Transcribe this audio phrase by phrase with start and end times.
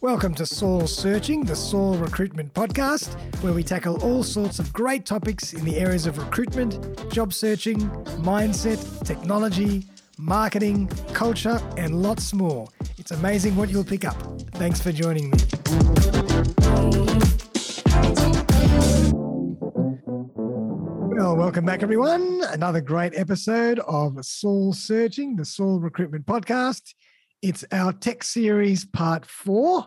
[0.00, 5.06] Welcome to Soul Searching, the Soul Recruitment Podcast, where we tackle all sorts of great
[5.06, 7.78] topics in the areas of recruitment, job searching,
[8.20, 9.86] mindset, technology,
[10.18, 12.68] marketing, culture, and lots more.
[12.98, 14.16] It's amazing what you'll pick up.
[14.52, 15.38] Thanks for joining me.
[21.16, 22.42] Well, welcome back, everyone.
[22.50, 26.92] Another great episode of Soul Searching, the Soul Recruitment Podcast.
[27.44, 29.84] It's our tech series part four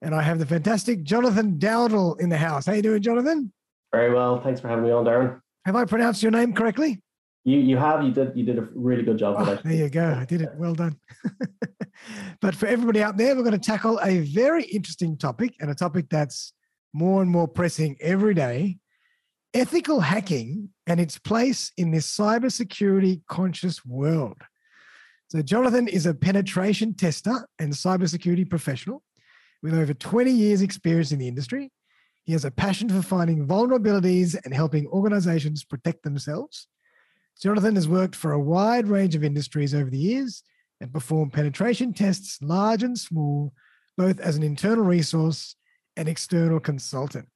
[0.00, 2.66] and I have the fantastic Jonathan Dowdle in the house.
[2.66, 3.52] How you doing, Jonathan?
[3.90, 4.40] Very well.
[4.40, 5.40] Thanks for having me on, Darren.
[5.66, 7.02] Have I pronounced your name correctly?
[7.42, 9.34] You you have you did you did a really good job.
[9.36, 10.16] Oh, there you go.
[10.16, 10.50] I did it.
[10.56, 10.96] Well done.
[12.40, 15.74] but for everybody out there, we're going to tackle a very interesting topic and a
[15.74, 16.52] topic that's
[16.92, 18.78] more and more pressing every day:
[19.52, 24.40] ethical hacking and its place in this cybersecurity conscious world.
[25.34, 29.02] So, Jonathan is a penetration tester and cybersecurity professional
[29.64, 31.72] with over 20 years' experience in the industry.
[32.22, 36.68] He has a passion for finding vulnerabilities and helping organizations protect themselves.
[37.42, 40.44] Jonathan has worked for a wide range of industries over the years
[40.80, 43.52] and performed penetration tests, large and small,
[43.98, 45.56] both as an internal resource
[45.96, 47.26] and external consultant.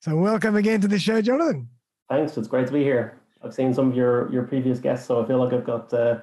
[0.00, 1.68] So, welcome again to the show, Jonathan.
[2.08, 2.38] Thanks.
[2.38, 3.20] It's great to be here.
[3.42, 6.20] I've seen some of your your previous guests, so I feel like I've got uh,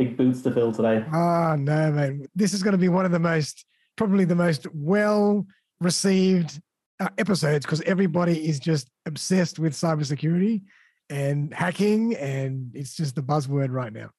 [0.00, 1.04] big boots to fill today.
[1.12, 2.26] Oh no, man!
[2.34, 5.46] This is going to be one of the most probably the most well
[5.80, 6.60] received
[7.00, 10.62] uh, episodes because everybody is just obsessed with cybersecurity
[11.10, 14.10] and hacking, and it's just the buzzword right now.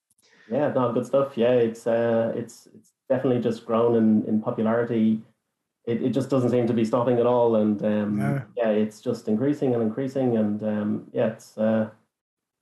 [0.52, 1.36] Yeah, no, good stuff.
[1.36, 5.22] Yeah, it's uh, it's it's definitely just grown in, in popularity.
[5.88, 8.42] It, it just doesn't seem to be stopping at all, and um, no.
[8.56, 11.90] yeah, it's just increasing and increasing, and um, yeah, it's uh,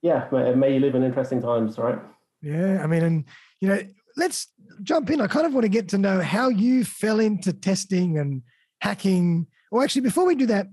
[0.01, 1.99] yeah, may, may you live in interesting times, right?
[2.41, 3.25] Yeah, I mean, and
[3.59, 3.81] you know,
[4.17, 4.47] let's
[4.83, 5.21] jump in.
[5.21, 8.41] I kind of want to get to know how you fell into testing and
[8.81, 9.47] hacking.
[9.71, 10.67] Or actually, before we do that,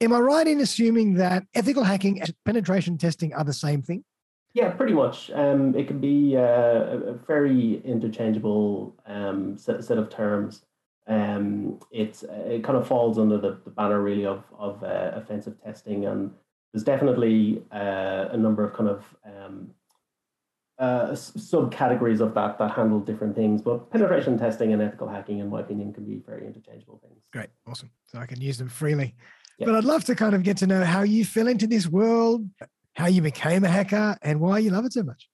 [0.00, 4.04] am I right in assuming that ethical hacking and penetration testing are the same thing?
[4.54, 5.32] Yeah, pretty much.
[5.32, 10.62] Um, it can be uh, a very interchangeable um, set, set of terms.
[11.06, 15.60] Um, it's it kind of falls under the, the banner really of of uh, offensive
[15.62, 16.30] testing, and
[16.72, 19.70] there's definitely uh, a number of kind of um,
[20.78, 23.62] uh, subcategories of that that handle different things.
[23.62, 27.20] But penetration testing and ethical hacking, in my opinion, can be very interchangeable things.
[27.32, 27.90] Great, awesome.
[28.06, 29.14] So I can use them freely.
[29.58, 29.66] Yeah.
[29.66, 32.48] But I'd love to kind of get to know how you fell into this world,
[32.94, 35.28] how you became a hacker, and why you love it so much.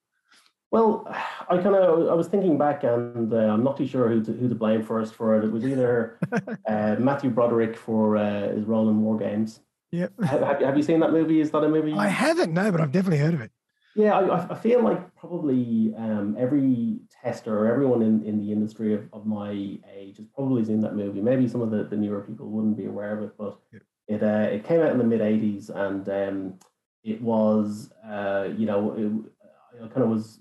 [0.70, 1.04] Well,
[1.48, 4.32] I kind of I was thinking back, and uh, I'm not too sure who to,
[4.32, 5.44] who to blame first for it.
[5.44, 6.18] It was either
[6.68, 9.60] uh, Matthew Broderick for uh, his role in War Games.
[9.90, 10.12] Yep.
[10.22, 11.40] Have, have you seen that movie?
[11.40, 11.92] Is that a movie?
[11.94, 13.50] I haven't, no, but I've definitely heard of it.
[13.96, 18.94] Yeah, I, I feel like probably um, every tester or everyone in, in the industry
[18.94, 21.20] of, of my age has probably seen that movie.
[21.20, 23.80] Maybe some of the, the newer people wouldn't be aware of it, but yeah.
[24.06, 26.54] it uh, it came out in the mid '80s, and um,
[27.02, 30.40] it was uh, you know it, it kind of was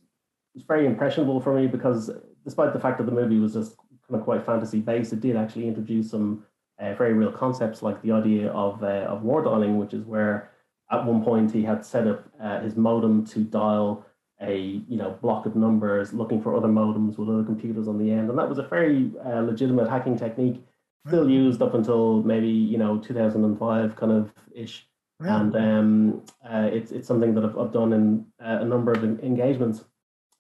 [0.54, 2.12] was very impressionable for me because
[2.44, 3.78] despite the fact that the movie was just
[4.08, 6.46] kind of quite fantasy based, it did actually introduce some
[6.80, 10.52] uh, very real concepts like the idea of uh, of war dialing, which is where
[10.92, 14.06] at one point he had set up uh, his modem to dial
[14.42, 14.58] a
[14.88, 18.30] you know block of numbers looking for other modems with other computers on the end.
[18.30, 20.64] And that was a very uh, legitimate hacking technique
[21.08, 24.86] still used up until maybe you know 2005 kind of ish.
[25.22, 29.04] And um, uh, it's, it's something that I've, I've done in uh, a number of
[29.04, 29.84] engagements.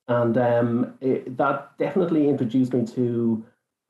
[0.08, 3.46] And um, it, that definitely introduced me to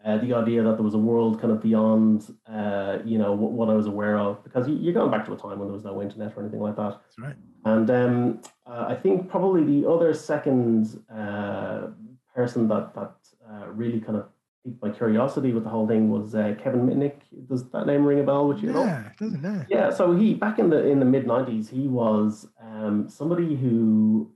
[0.05, 3.51] uh, the idea that there was a world kind of beyond, uh, you know, what,
[3.51, 5.83] what, I was aware of, because you're going back to a time when there was
[5.83, 7.01] no internet or anything like that.
[7.01, 7.35] That's right.
[7.65, 11.87] And um, uh, I think probably the other second uh,
[12.33, 13.13] person that that
[13.49, 14.29] uh, really kind of
[14.63, 17.19] piqued my curiosity with the whole thing was uh, Kevin Mitnick.
[17.49, 18.73] Does that name ring a bell with you?
[18.73, 19.67] Yeah, doesn't it?
[19.69, 19.89] Yeah.
[19.89, 24.31] So he back in the in the mid '90s, he was um, somebody who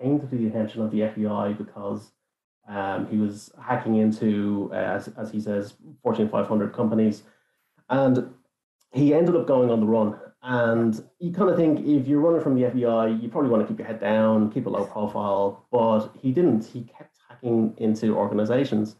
[0.00, 2.10] came to the attention of the FBI because
[2.68, 7.22] um, he was hacking into, uh, as, as he says, Fortune 500 companies.
[7.88, 8.32] And
[8.92, 10.18] he ended up going on the run.
[10.42, 13.68] And you kind of think if you're running from the FBI, you probably want to
[13.68, 15.66] keep your head down, keep a low profile.
[15.70, 16.64] But he didn't.
[16.64, 18.96] He kept hacking into organizations.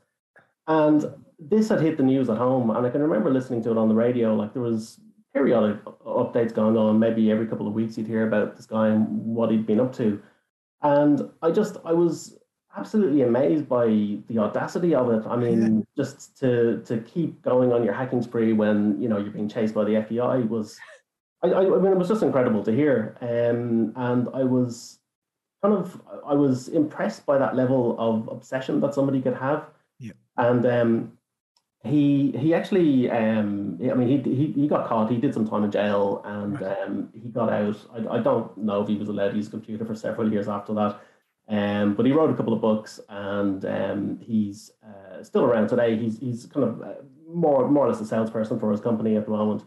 [0.67, 1.07] And
[1.39, 2.71] this had hit the news at home.
[2.71, 4.35] And I can remember listening to it on the radio.
[4.35, 5.01] Like there was
[5.33, 6.99] periodic updates going on.
[6.99, 9.95] Maybe every couple of weeks you'd hear about this guy and what he'd been up
[9.97, 10.21] to.
[10.83, 12.40] And I just, I was
[12.77, 15.27] absolutely amazed by the audacity of it.
[15.27, 19.33] I mean, just to to keep going on your hacking spree when you know you're
[19.33, 20.79] being chased by the FBI was,
[21.43, 23.17] I, I, I mean, it was just incredible to hear.
[23.21, 24.99] Um, and I was
[25.63, 29.67] kind of I was impressed by that level of obsession that somebody could have.
[29.99, 30.13] Yeah.
[30.37, 31.13] And um,
[31.83, 35.65] he he actually um I mean he, he he got caught he did some time
[35.65, 36.79] in jail and right.
[36.83, 39.51] um he got out I, I don't know if he was allowed to use a
[39.51, 41.01] computer for several years after that
[41.51, 45.97] um but he wrote a couple of books and um he's uh, still around today
[45.97, 46.95] he's he's kind of uh,
[47.29, 49.63] more more or less a salesperson for his company at the moment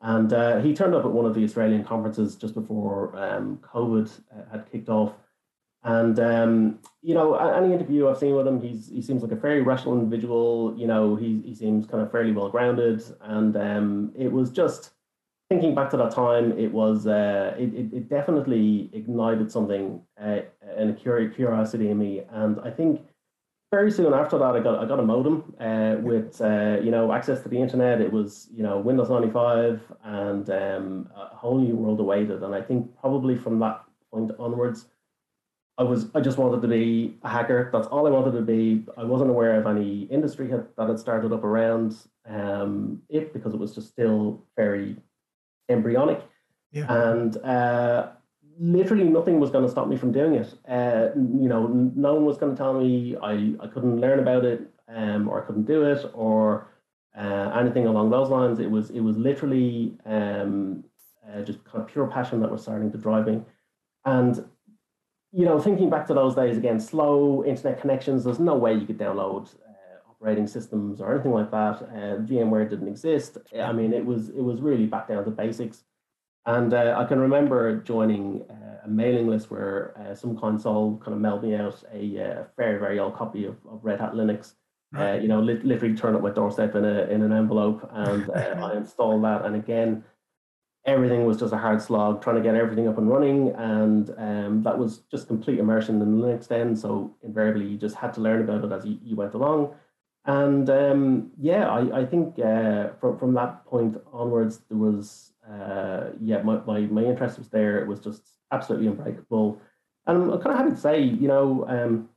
[0.00, 4.10] and uh, he turned up at one of the Australian conferences just before um COVID
[4.32, 5.12] uh, had kicked off
[5.84, 9.36] and um, you know, any interview I've seen with him, he's he seems like a
[9.36, 10.74] very rational individual.
[10.78, 14.92] You know, he he seems kind of fairly well grounded, and um, it was just
[15.50, 16.58] thinking back to that time.
[16.58, 20.40] It was uh, it, it, it definitely ignited something uh,
[20.76, 23.00] and a curiosity in me, and I think
[23.72, 27.12] very soon after that, I got I got a modem uh, with uh, you know
[27.12, 28.00] access to the internet.
[28.00, 32.42] It was you know Windows ninety five, and um, a whole new world awaited.
[32.42, 33.82] And I think probably from that
[34.12, 34.86] point onwards
[35.76, 37.70] I was I just wanted to be a hacker.
[37.72, 38.84] That's all I wanted to be.
[38.96, 41.96] I wasn't aware of any industry had, that had started up around
[42.28, 44.96] um, it because it was just still very
[45.68, 46.22] embryonic.
[46.70, 46.86] Yeah.
[46.88, 48.10] And uh,
[48.58, 50.54] literally nothing was going to stop me from doing it.
[50.68, 54.44] Uh, you know, no one was going to tell me I, I couldn't learn about
[54.44, 56.68] it um, or I couldn't do it or
[57.16, 58.58] uh, anything along those lines.
[58.58, 60.84] It was it was literally um,
[61.28, 63.42] uh, just kind of pure passion that was starting to drive me.
[64.04, 64.44] And
[65.32, 68.24] you know, thinking back to those days again, slow internet connections.
[68.24, 71.82] There's no way you could download uh, operating systems or anything like that.
[71.82, 73.38] Uh, VMware didn't exist.
[73.60, 75.84] I mean, it was it was really back down to basics.
[76.46, 81.14] And uh, I can remember joining uh, a mailing list where uh, some console kind
[81.14, 84.54] of mailed me out a uh, very very old copy of, of Red Hat Linux.
[84.94, 88.76] you know, li- literally turned up my doorstep in a in an envelope, and I
[88.76, 89.44] installed that.
[89.44, 90.04] And again,
[90.86, 94.62] everything was just a hard slog trying to get everything up and running and um,
[94.62, 98.42] that was just complete immersion in linux then so invariably you just had to learn
[98.42, 99.74] about it as you, you went along
[100.26, 106.10] and um, yeah i, I think uh, from, from that point onwards there was uh,
[106.20, 109.60] yeah my, my, my interest was there it was just absolutely unbreakable
[110.06, 112.08] and i'm kind of happy to say you know um,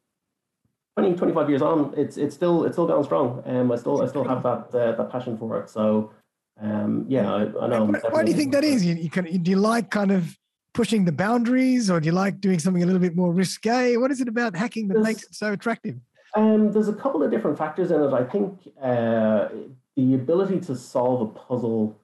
[0.97, 4.07] 20 25 years on it's it's still it's still going strong um, i still i
[4.07, 6.11] still have that uh, that passion for it so
[6.59, 7.85] um, yeah, I, I know.
[7.85, 8.85] Why, why do you think that is?
[8.85, 10.37] You, you can, do you like kind of
[10.73, 13.97] pushing the boundaries, or do you like doing something a little bit more risque?
[13.97, 15.97] What is it about hacking that there's, makes it so attractive?
[16.35, 18.13] Um, there's a couple of different factors in it.
[18.13, 19.49] I think uh,
[19.95, 21.99] the ability to solve a puzzle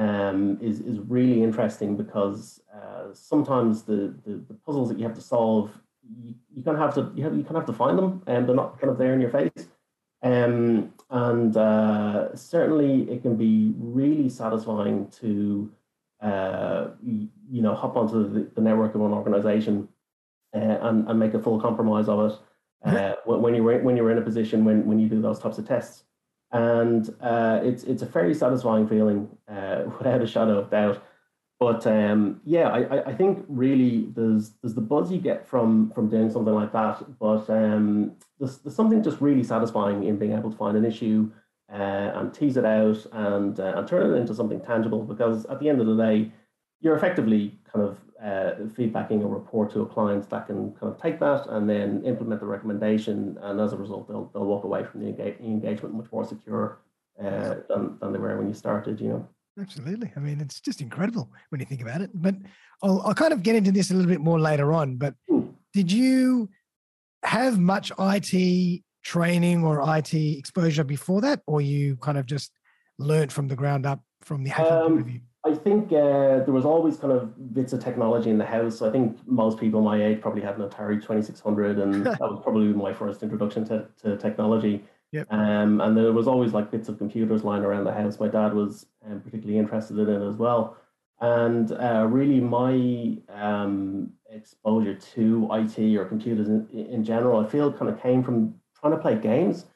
[0.00, 5.14] um, is is really interesting because uh, sometimes the, the, the puzzles that you have
[5.14, 5.70] to solve,
[6.22, 8.22] you, you kind of have to you have you kind of have to find them,
[8.26, 9.68] and they're not kind of there in your face.
[10.22, 15.70] Um, and uh, certainly it can be really satisfying to,
[16.22, 19.88] uh, you know, hop onto the, the network of an organization
[20.54, 22.38] uh, and, and make a full compromise of it
[22.84, 25.66] uh, when, you're, when you're in a position when, when you do those types of
[25.66, 26.04] tests.
[26.52, 31.02] And uh, it's, it's a very satisfying feeling uh, without a shadow of doubt.
[31.60, 36.08] But um, yeah, I, I think really there's there's the buzz you get from from
[36.08, 37.18] doing something like that.
[37.18, 41.30] But um, there's, there's something just really satisfying in being able to find an issue
[41.70, 45.02] uh, and tease it out and uh, and turn it into something tangible.
[45.02, 46.32] Because at the end of the day,
[46.80, 51.00] you're effectively kind of uh, feedbacking a report to a client that can kind of
[51.00, 53.38] take that and then implement the recommendation.
[53.40, 55.08] And as a result, they'll they'll walk away from the
[55.40, 56.78] engagement much more secure
[57.18, 59.00] uh, than than they were when you started.
[59.00, 59.28] You know.
[59.58, 60.12] Absolutely.
[60.16, 62.10] I mean, it's just incredible when you think about it.
[62.14, 62.36] But
[62.82, 64.96] I'll, I'll kind of get into this a little bit more later on.
[64.96, 65.48] But hmm.
[65.72, 66.48] did you
[67.22, 72.52] have much IT training or IT exposure before that, or you kind of just
[72.98, 75.20] learned from the ground up from the hacking um, point of view?
[75.42, 78.82] I think uh, there was always kind of bits of technology in the house.
[78.82, 82.66] I think most people my age probably had an Atari 2600, and that was probably
[82.66, 84.84] my first introduction to, to technology.
[85.12, 85.26] Yep.
[85.30, 88.20] Um, and there was always like bits of computers lying around the house.
[88.20, 90.76] My dad was um, particularly interested in it as well.
[91.20, 97.72] And uh, really, my um, exposure to IT or computers in, in general, I feel
[97.72, 99.66] kind of came from trying to play games.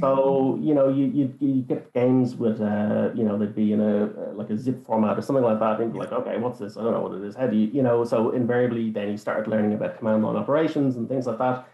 [0.00, 3.80] So you know, you, you you get games with uh, you know they'd be in
[3.80, 6.76] a like a zip format or something like that, and be like, okay, what's this?
[6.76, 7.36] I don't know what it is.
[7.36, 8.04] How do you you know?
[8.04, 11.68] So invariably, then you started learning about command line operations and things like that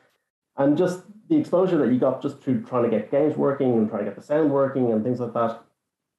[0.57, 3.88] and just the exposure that you got just through trying to get games working and
[3.88, 5.62] trying to get the sound working and things like that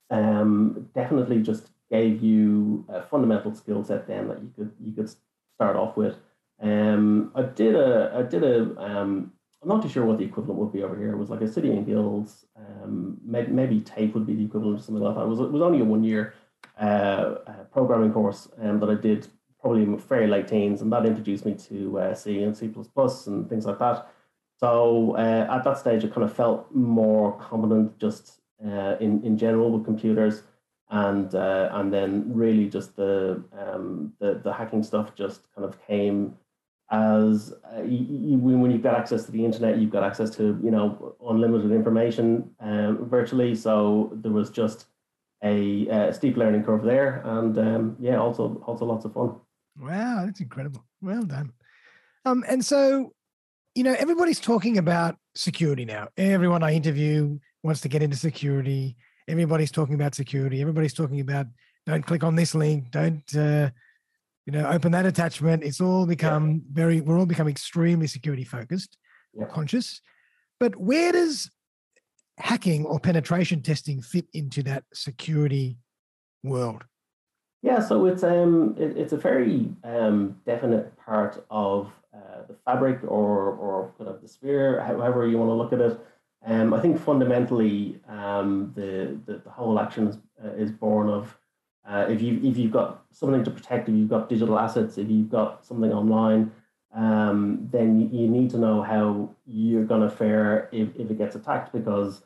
[0.09, 5.09] um, definitely just gave you a fundamental skill set then that you could you could
[5.55, 6.15] start off with.
[6.61, 10.59] Um, I did a I did a um, I'm not too sure what the equivalent
[10.59, 11.11] would be over here.
[11.11, 12.45] It was like a city and guilds.
[12.57, 15.21] Um, maybe, TAFE would be the equivalent or something like that.
[15.21, 16.33] It was it was only a one year
[16.79, 19.27] uh, uh, programming course um, that I did
[19.59, 22.73] probably in very late teens, and that introduced me to uh, C and C
[23.27, 24.07] and things like that.
[24.59, 29.37] So uh, at that stage, I kind of felt more competent just uh, in in
[29.37, 30.41] general with computers,
[30.89, 35.79] and uh, and then really just the um, the the hacking stuff just kind of
[35.85, 36.35] came
[36.91, 40.59] as uh, you, you, when you've got access to the internet, you've got access to
[40.63, 43.55] you know unlimited information um, virtually.
[43.55, 44.87] So there was just
[45.43, 49.35] a, a, steep learning curve there, and um, yeah, also also lots of fun.
[49.79, 50.83] Wow, that's incredible.
[51.01, 51.53] Well done.
[52.25, 53.13] Um, and so,
[53.73, 56.09] you know, everybody's talking about security now.
[56.17, 58.95] Everyone I interview wants to get into security.
[59.27, 60.61] Everybody's talking about security.
[60.61, 61.47] Everybody's talking about
[61.85, 62.91] don't click on this link.
[62.91, 63.71] Don't uh,
[64.51, 65.63] you know open that attachment.
[65.63, 66.59] It's all become yeah.
[66.73, 67.01] very.
[67.01, 68.97] We're all become extremely security focused,
[69.33, 69.45] yeah.
[69.45, 70.01] conscious.
[70.59, 71.49] But where does
[72.37, 75.77] hacking or penetration testing fit into that security
[76.43, 76.83] world?
[77.61, 82.99] Yeah, so it's um it, it's a very um definite part of uh, the fabric
[83.03, 85.99] or or kind of the sphere, however you want to look at it.
[86.43, 91.37] Um, I think fundamentally um, the, the, the whole action is, uh, is born of
[91.87, 95.09] uh, if you if you've got something to protect, if you've got digital assets, if
[95.09, 96.51] you've got something online,
[96.93, 101.35] um, then you, need to know how you're going to fare if, if it gets
[101.35, 102.21] attacked because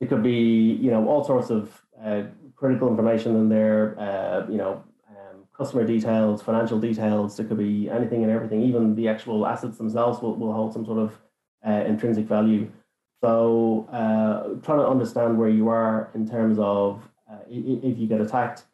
[0.00, 2.22] it could be you know all sorts of uh,
[2.58, 7.36] critical information in there, uh, you know, um, customer details, financial details.
[7.36, 8.62] There could be anything and everything.
[8.62, 11.18] Even the actual assets themselves will, will hold some sort of
[11.66, 12.70] uh, intrinsic value.
[13.20, 18.20] So uh, trying to understand where you are in terms of uh, if you get
[18.20, 18.64] attacked,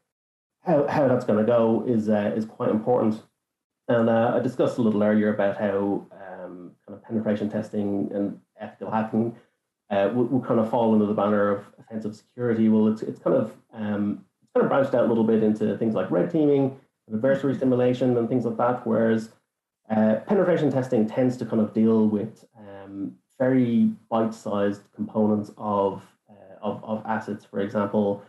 [0.64, 3.23] how, how that's going to go is uh, is quite important.
[3.88, 8.90] And I discussed a little earlier about how um, kind of penetration testing and ethical
[8.90, 9.37] hacking
[9.90, 12.68] uh, will, will, kind of fall under the banner of offensive security.
[12.71, 15.76] Well, it's, it's kind of um, it's kind of branched out a little bit into
[15.76, 16.80] things like red teaming,
[17.12, 18.87] adversary simulation, and things like that.
[18.87, 19.30] Whereas
[19.90, 26.56] uh, penetration testing tends to kind of deal with um, very bite-sized components of, uh,
[26.62, 27.44] of of assets.
[27.44, 28.23] For example,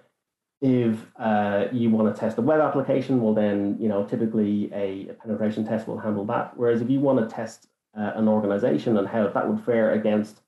[0.61, 5.09] if uh, you want to test a web application, well, then you know typically a,
[5.09, 6.57] a penetration test will handle that.
[6.57, 10.41] Whereas if you want to test uh, an organization and how that would fare against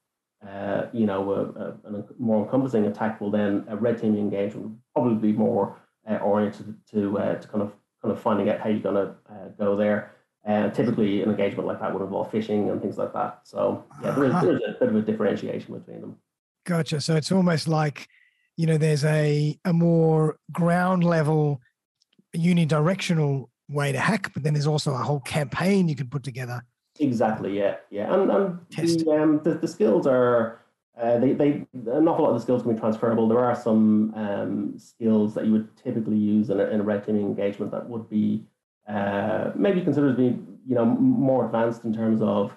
[0.46, 4.68] uh, you know, a, a, a, more encompassing attack will then a red teaming engagement
[4.68, 5.78] will probably be more
[6.10, 9.16] uh, oriented to uh, to kind of kind of finding out how you're going to
[9.32, 10.14] uh, go there.
[10.44, 13.42] And typically, an engagement like that would involve phishing and things like that.
[13.44, 16.18] So yeah, there is, there is a bit of a differentiation between them.
[16.66, 17.02] Gotcha.
[17.02, 18.08] So it's almost like
[18.58, 21.62] you know, there's a a more ground level,
[22.36, 26.64] unidirectional way to hack, but then there's also a whole campaign you can put together
[27.00, 27.58] Exactly.
[27.58, 27.76] Yeah.
[27.90, 28.14] Yeah.
[28.14, 30.62] And, and the, um, the, the skills are
[31.00, 33.28] uh, they they an awful lot of the skills can be transferable.
[33.28, 37.06] There are some um, skills that you would typically use in a, in a red
[37.06, 38.46] teaming engagement that would be
[38.88, 42.52] uh, maybe considered to be you know more advanced in terms of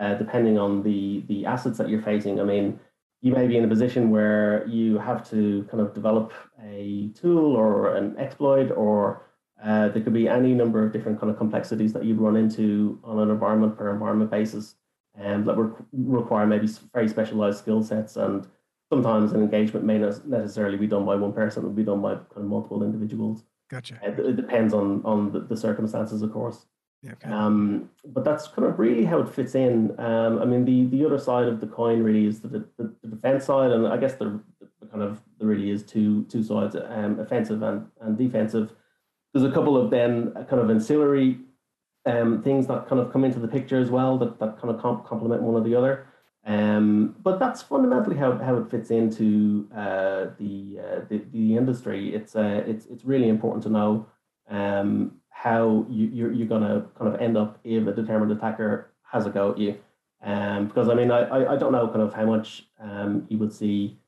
[0.00, 2.40] uh, depending on the the assets that you're facing.
[2.40, 2.80] I mean,
[3.22, 6.32] you may be in a position where you have to kind of develop
[6.64, 9.22] a tool or an exploit or
[9.62, 12.98] uh, there could be any number of different kind of complexities that you'd run into
[13.04, 14.74] on an environment per environment basis
[15.14, 18.48] and um, that would require maybe very specialized skill sets and
[18.90, 22.02] sometimes an engagement may not necessarily be done by one person it would be done
[22.02, 23.44] by kind of multiple individuals.
[23.70, 23.98] Gotcha.
[24.02, 26.66] It, it depends on on the, the circumstances of course.
[27.02, 27.30] Yeah, okay.
[27.30, 29.98] um, but that's kind of really how it fits in.
[29.98, 33.44] Um, i mean the the other side of the coin really is that the defense
[33.44, 34.40] side and i guess the,
[34.80, 38.72] the kind of there really is two two sides um, offensive and, and defensive
[39.32, 41.38] there's a couple of then kind of ancillary
[42.06, 44.80] um, things that kind of come into the picture as well that, that kind of
[44.80, 46.06] comp- complement one or the other.
[46.44, 52.12] Um, but that's fundamentally how, how it fits into uh, the, uh, the, the industry.
[52.14, 54.06] It's uh, it's it's really important to know
[54.50, 58.90] um, how you you're, you're going to kind of end up if a determined attacker
[59.04, 59.78] has a go at you.
[60.22, 63.52] Um, because I mean I, I don't know kind of how much um, you would
[63.52, 63.98] see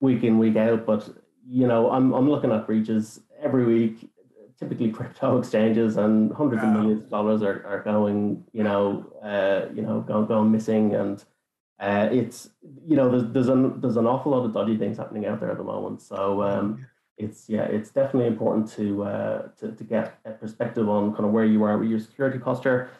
[0.00, 1.08] week in week out, but
[1.46, 4.08] you know I'm I'm looking at breaches every week
[4.60, 6.68] typically crypto exchanges and hundreds wow.
[6.68, 10.94] of millions of dollars are, are going, you know, uh, you know, going, going missing.
[10.94, 11.24] And
[11.80, 12.50] uh, it's,
[12.86, 15.50] you know, there's, there's, an, there's an awful lot of dodgy things happening out there
[15.50, 16.02] at the moment.
[16.02, 21.12] So um, it's, yeah, it's definitely important to, uh, to, to get a perspective on
[21.12, 22.90] kind of where you are with your security posture.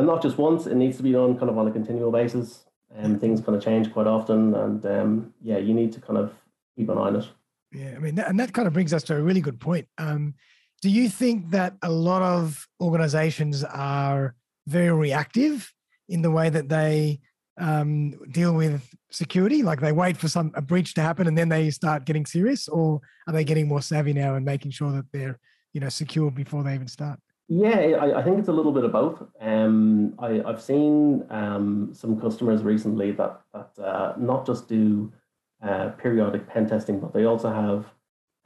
[0.00, 2.64] And not just once, it needs to be done kind of on a continual basis.
[2.96, 4.54] And things kind of change quite often.
[4.54, 6.32] And um, yeah, you need to kind of
[6.74, 7.28] keep an eye on it.
[7.70, 9.86] Yeah, I mean, that, and that kind of brings us to a really good point.
[9.98, 10.36] Um,
[10.80, 14.34] do you think that a lot of organizations are
[14.66, 15.70] very reactive
[16.08, 17.20] in the way that they
[17.58, 19.62] um, deal with security?
[19.62, 22.68] Like they wait for some a breach to happen and then they start getting serious,
[22.68, 25.38] or are they getting more savvy now and making sure that they're
[25.74, 27.20] you know secure before they even start?
[27.52, 29.24] Yeah, I, I think it's a little bit of both.
[29.40, 35.12] Um, I, have seen um, some customers recently that that uh, not just do
[35.60, 37.86] uh, periodic pen testing, but they also have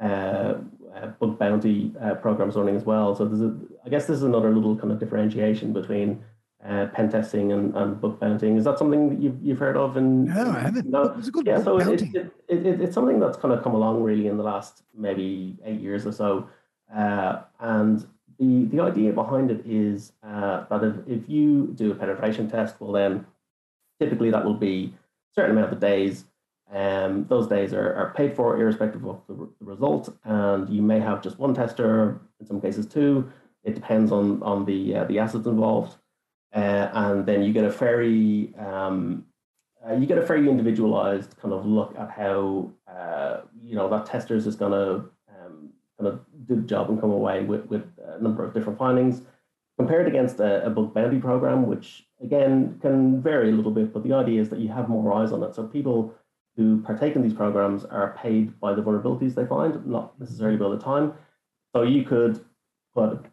[0.03, 0.55] uh,
[0.97, 3.15] uh, bug bounty uh, programs running as well.
[3.15, 6.25] So there's a, I guess this is another little kind of differentiation between
[6.67, 8.57] uh, pen testing and, and bug bountying.
[8.57, 9.99] Is that something that you've, you've heard of?
[9.99, 10.89] And no, I haven't.
[10.89, 11.63] No, it's a good yeah.
[11.63, 14.83] So it, it, it, it's something that's kind of come along really in the last
[14.97, 16.49] maybe eight years or so,
[16.97, 18.07] uh, and
[18.45, 22.81] the the idea behind it is uh, that if, if you do a penetration test,
[22.81, 23.27] well then
[24.01, 24.93] typically that will be
[25.31, 26.25] a certain amount of days
[26.73, 30.99] um, those days are, are paid for irrespective of the, the result, and you may
[30.99, 33.31] have just one tester, in some cases two.
[33.63, 35.97] It depends on on the uh, the assets involved,
[36.55, 39.27] uh, and then you get a very um,
[39.87, 44.07] uh, you get a very individualized kind of look at how uh, you know that
[44.07, 47.85] tester is going to um, kind of do the job and come away with with
[48.21, 49.23] number of different findings
[49.79, 54.03] compared against a, a bug bounty program, which again can vary a little bit, but
[54.03, 56.15] the idea is that you have more eyes on it, so people
[56.57, 60.69] who partake in these programs are paid by the vulnerabilities they find, not necessarily by
[60.69, 61.13] the time.
[61.75, 62.45] So you could
[62.95, 63.25] put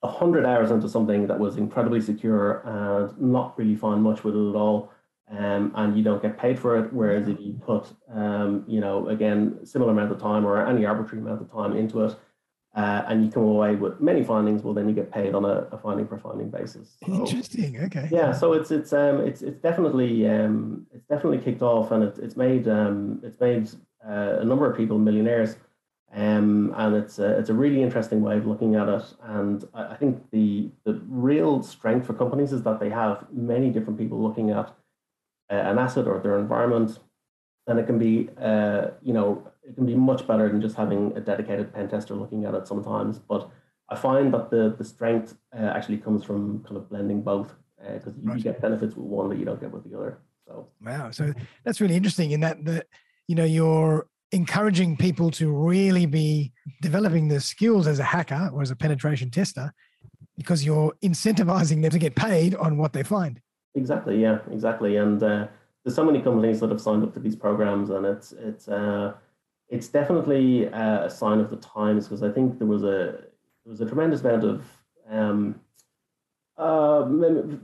[0.00, 4.50] 100 hours into something that was incredibly secure and not really find much with it
[4.50, 4.92] at all,
[5.30, 6.92] um, and you don't get paid for it.
[6.92, 11.22] Whereas if you put, um, you know, again, similar amount of time or any arbitrary
[11.22, 12.14] amount of time into it,
[12.78, 15.66] uh, and you come away with many findings, well, then you get paid on a,
[15.72, 16.96] a finding per finding basis.
[17.04, 17.76] So, Interesting.
[17.86, 18.08] Okay.
[18.12, 18.30] Yeah.
[18.32, 22.36] So it's it's um it's it's definitely um it's definitely kicked off, and it's it's
[22.36, 23.68] made um it's made
[24.08, 25.56] uh, a number of people millionaires,
[26.14, 29.06] um and it's a, it's a really interesting way of looking at it.
[29.24, 33.70] And I, I think the the real strength for companies is that they have many
[33.70, 34.68] different people looking at
[35.50, 37.00] uh, an asset or their environment,
[37.66, 41.12] and it can be uh you know it can be much better than just having
[41.16, 43.18] a dedicated pen tester looking at it sometimes.
[43.18, 43.50] But
[43.88, 48.14] I find that the the strength uh, actually comes from kind of blending both because
[48.14, 48.38] uh, you, right.
[48.38, 50.18] you, get benefits with one that you don't get with the other.
[50.46, 51.32] So wow, so
[51.64, 52.86] that's really interesting in that that
[53.26, 58.62] you know you're encouraging people to really be developing the skills as a hacker or
[58.62, 59.72] as a penetration tester
[60.36, 63.40] because you're incentivizing them to get paid on what they find.
[63.74, 64.20] Exactly.
[64.20, 64.38] Yeah.
[64.52, 64.96] Exactly.
[64.96, 65.46] And uh,
[65.82, 68.68] there's so many companies that have signed up to these programs, and it's it's.
[68.68, 69.14] Uh,
[69.68, 73.24] it's definitely a sign of the times because I think there was a
[73.64, 74.64] there was a tremendous amount of
[75.10, 75.60] um,
[76.56, 77.06] uh,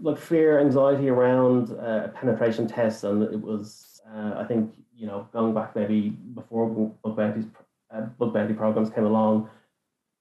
[0.03, 5.29] like fear, anxiety around uh, penetration tests, and it was uh, I think you know
[5.33, 6.69] going back maybe before
[7.03, 7.47] bug bounty
[7.93, 9.49] uh, bug bounty programs came along,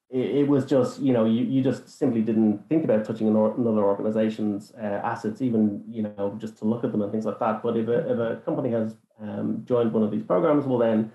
[0.10, 3.84] it, it, was just you know you, you just simply didn't think about touching another
[3.84, 7.62] organization's uh, assets, even you know just to look at them and things like that.
[7.62, 11.12] But if a if a company has um, joined one of these programs, well then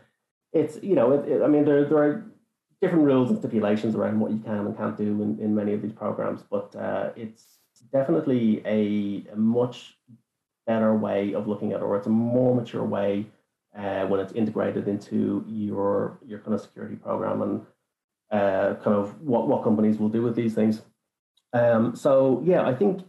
[0.52, 2.24] it's you know it, it, I mean there there are
[2.80, 5.82] different rules and stipulations around what you can and can't do in, in many of
[5.82, 7.58] these programs, but uh, it's
[7.92, 9.96] definitely a, a, much
[10.64, 13.26] better way of looking at it, or it's a more mature way
[13.76, 17.66] uh, when it's integrated into your your kind of security program and
[18.30, 20.82] uh, kind of what what companies will do with these things.
[21.52, 23.02] Um, so yeah, I think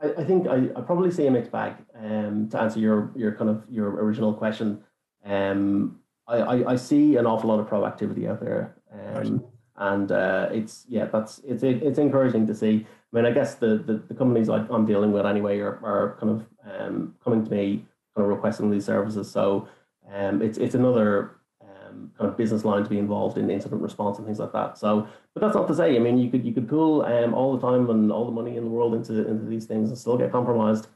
[0.00, 1.74] I, I think I, I, probably see a mixed bag.
[1.94, 4.82] Um, to answer your your kind of your original question,
[5.24, 5.99] um,
[6.38, 9.44] I, I, see an awful lot of proactivity out there, um,
[9.76, 12.86] and uh, it's yeah, that's it's it's encouraging to see.
[13.12, 16.16] I mean, I guess the the, the companies I, am dealing with anyway are, are
[16.20, 16.46] kind of
[16.80, 19.30] um, coming to me, kind of requesting these services.
[19.30, 19.68] So
[20.12, 24.18] um, it's it's another um, kind of business line to be involved in incident response
[24.18, 24.78] and things like that.
[24.78, 25.96] So, but that's not to say.
[25.96, 28.56] I mean, you could you could pool um, all the time and all the money
[28.56, 30.86] in the world into into these things and still get compromised.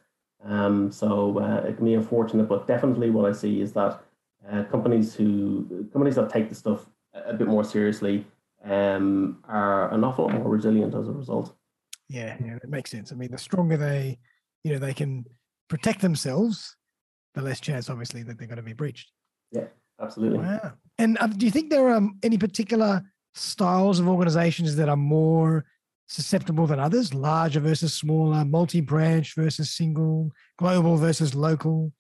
[0.45, 4.03] Um, so uh, it can be unfortunate, but definitely what I see is that
[4.51, 8.27] uh, companies who companies that take the stuff a bit more seriously
[8.65, 11.55] um, are an awful lot more resilient as a result.
[12.09, 13.13] Yeah, yeah, it makes sense.
[13.13, 14.19] I mean, the stronger they,
[14.63, 15.25] you know, they can
[15.69, 16.77] protect themselves,
[17.35, 19.11] the less chance, obviously, that they're going to be breached.
[19.53, 19.67] Yeah,
[20.01, 20.39] absolutely.
[20.39, 20.75] Wow.
[20.99, 23.03] And uh, do you think there are um, any particular
[23.35, 25.65] styles of organizations that are more
[26.07, 27.15] susceptible than others?
[27.15, 31.93] Larger versus smaller, multi-branch versus single, global versus local?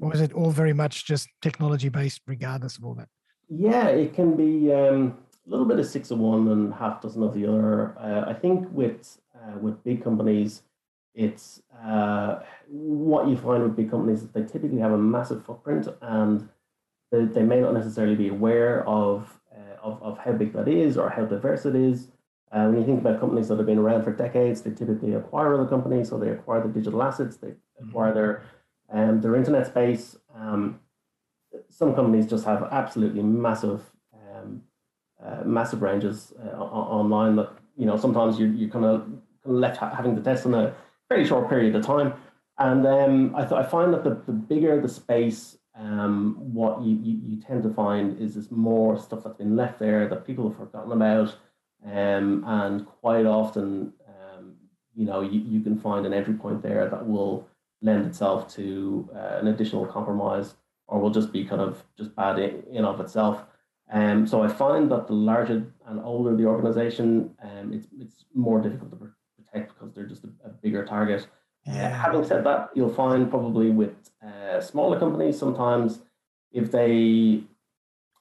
[0.00, 3.08] Or is it all very much just technology based regardless of all that?
[3.48, 7.22] Yeah it can be um, a little bit of six of one and half dozen
[7.22, 7.98] of the other.
[7.98, 10.62] Uh, i think with uh, with big companies
[11.14, 15.88] it's uh, what you find with big companies is they typically have a massive footprint
[16.00, 16.48] and
[17.10, 20.96] they, they may not necessarily be aware of, uh, of, of how big that is
[20.96, 22.08] or how diverse it is.
[22.50, 25.54] Uh, when you think about companies that have been around for decades, they typically acquire
[25.54, 28.18] other companies, so they acquire the digital assets, they acquire mm-hmm.
[28.18, 28.42] their
[28.92, 30.16] um, their internet space.
[30.34, 30.80] Um,
[31.68, 33.82] some companies just have absolutely massive,
[34.14, 34.62] um,
[35.22, 39.06] uh, massive ranges uh, online that you know sometimes you you kind of
[39.44, 40.74] left ha- having to test in a
[41.08, 42.14] very short period of time.
[42.58, 46.96] And um, I, th- I find that the, the bigger the space, um, what you,
[47.02, 50.48] you, you, tend to find is this more stuff that's been left there that people
[50.48, 51.34] have forgotten about.
[51.84, 54.54] Um, and quite often, um,
[54.94, 57.48] you know, you, you can find an entry point there that will
[57.82, 60.54] lend itself to uh, an additional compromise
[60.88, 63.44] or will just be kind of just bad in, in of itself.
[63.92, 68.60] Um, so I find that the larger and older the organization, um, it's, it's more
[68.60, 71.26] difficult to protect because they're just a, a bigger target.
[71.66, 71.88] Yeah.
[71.88, 73.94] Uh, having said that, you'll find probably with
[74.26, 76.00] uh, smaller companies sometimes
[76.52, 77.42] if they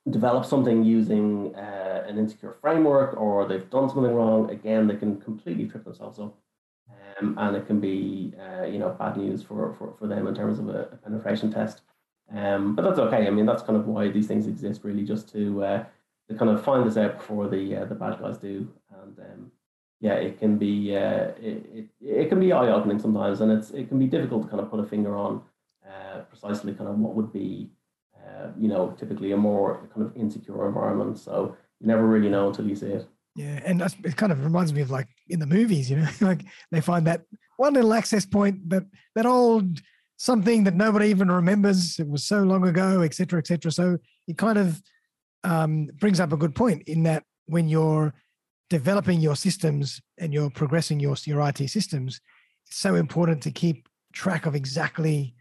[0.10, 5.20] develop something using uh, an insecure framework or they've done something wrong, again, they can
[5.22, 6.38] completely trip themselves up.
[7.22, 10.36] Um, and it can be, uh, you know, bad news for, for, for them in
[10.36, 11.82] terms of a, a penetration test.
[12.34, 13.28] Um, but that's okay.
[13.28, 15.84] I mean, that's kind of why these things exist, really, just to uh,
[16.30, 18.68] to kind of find this out before the uh, the bad guys do.
[19.02, 19.52] And um,
[20.00, 23.72] yeah, it can be uh, it, it, it can be eye opening sometimes, and it's
[23.72, 25.42] it can be difficult to kind of put a finger on
[25.86, 27.70] uh, precisely kind of what would be
[28.16, 31.20] uh, you know typically a more kind of insecure environment.
[31.20, 33.08] So you never really know until you see it.
[33.36, 36.08] Yeah, and that's, it kind of reminds me of like in the movies, you know,
[36.22, 37.22] like they find that
[37.58, 38.84] one little access point that
[39.16, 39.80] that old
[40.18, 42.00] something that nobody even remembers.
[42.00, 43.72] It was so long ago, et cetera, et cetera.
[43.72, 44.80] So it kind of
[45.44, 48.14] um, brings up a good point in that when you're
[48.70, 52.22] developing your systems and you're progressing your, your IT systems,
[52.68, 55.34] it's so important to keep track of exactly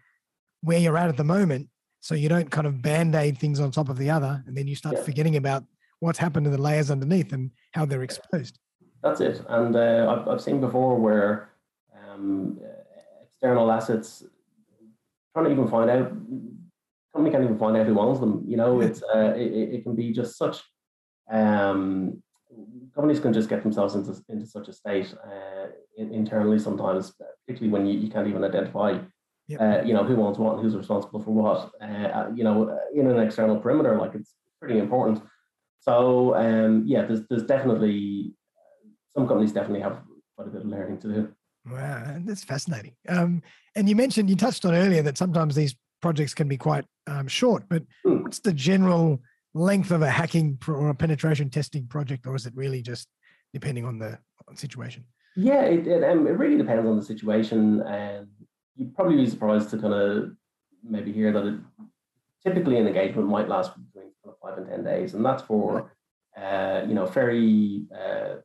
[0.63, 1.69] where you're at at the moment
[2.01, 4.75] so you don't kind of band-aid things on top of the other and then you
[4.75, 5.03] start yeah.
[5.03, 5.65] forgetting about
[5.99, 8.59] what's happened to the layers underneath and how they're exposed
[9.03, 11.51] that's it and uh, I've, I've seen before where
[12.03, 12.59] um,
[13.23, 14.25] external assets
[15.33, 16.13] trying to even find out
[17.13, 18.45] company can't even find out who owns them.
[18.47, 20.63] You know, it's uh, it, it can be just such
[21.31, 22.23] um,
[22.95, 27.13] companies can just get themselves into into such a state uh, internally sometimes,
[27.47, 28.99] particularly when you, you can't even identify.
[29.49, 29.61] Yep.
[29.61, 31.71] Uh, you know who owns what and who's responsible for what.
[31.81, 35.23] Uh, you know, in an external perimeter, like it's pretty important.
[35.81, 38.35] So um, yeah, there's there's definitely
[39.15, 40.01] some companies definitely have
[40.37, 41.29] quite a bit of learning to do.
[41.71, 42.95] Wow, that's fascinating.
[43.09, 43.43] Um,
[43.77, 47.29] and you mentioned you touched on earlier that sometimes these projects can be quite um,
[47.29, 48.23] short, but mm.
[48.23, 49.21] what's the general
[49.53, 53.09] length of a hacking or a penetration testing project, or is it really just
[53.53, 54.19] depending on the
[54.55, 55.05] situation?
[55.37, 58.29] Yeah, it it, um, it really depends on the situation, and
[58.77, 60.31] you'd probably be surprised to kind of
[60.83, 61.61] maybe hear that it,
[62.43, 65.93] typically an engagement might last between five and ten days, and that's for
[66.37, 68.37] uh, you know very uh,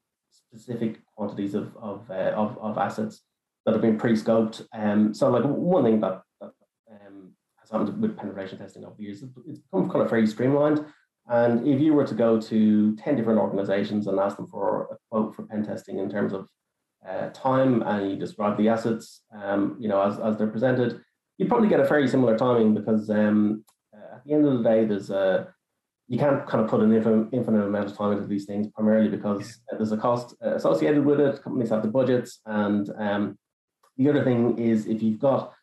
[0.58, 3.22] specific quantities of of, uh, of, of assets
[3.66, 4.66] that have been pre-scoped.
[4.74, 6.52] Um, so like one thing that, that
[6.92, 10.86] um, has happened with penetration testing over the years, it's become kind of very streamlined.
[11.28, 14.98] And if you were to go to 10 different organizations and ask them for a
[15.10, 16.48] quote for pen testing in terms of
[17.08, 21.02] uh, time and you describe the assets, um, you know, as, as they're presented,
[21.40, 23.64] you'd probably get a very similar timing because um,
[23.96, 25.54] uh, at the end of the day, there's a,
[26.08, 29.60] you can't kind of put an infinite amount of time into these things primarily because
[29.72, 31.42] there's a cost associated with it.
[31.42, 33.38] Companies have the budgets, and um,
[33.98, 35.54] the other thing is if you've got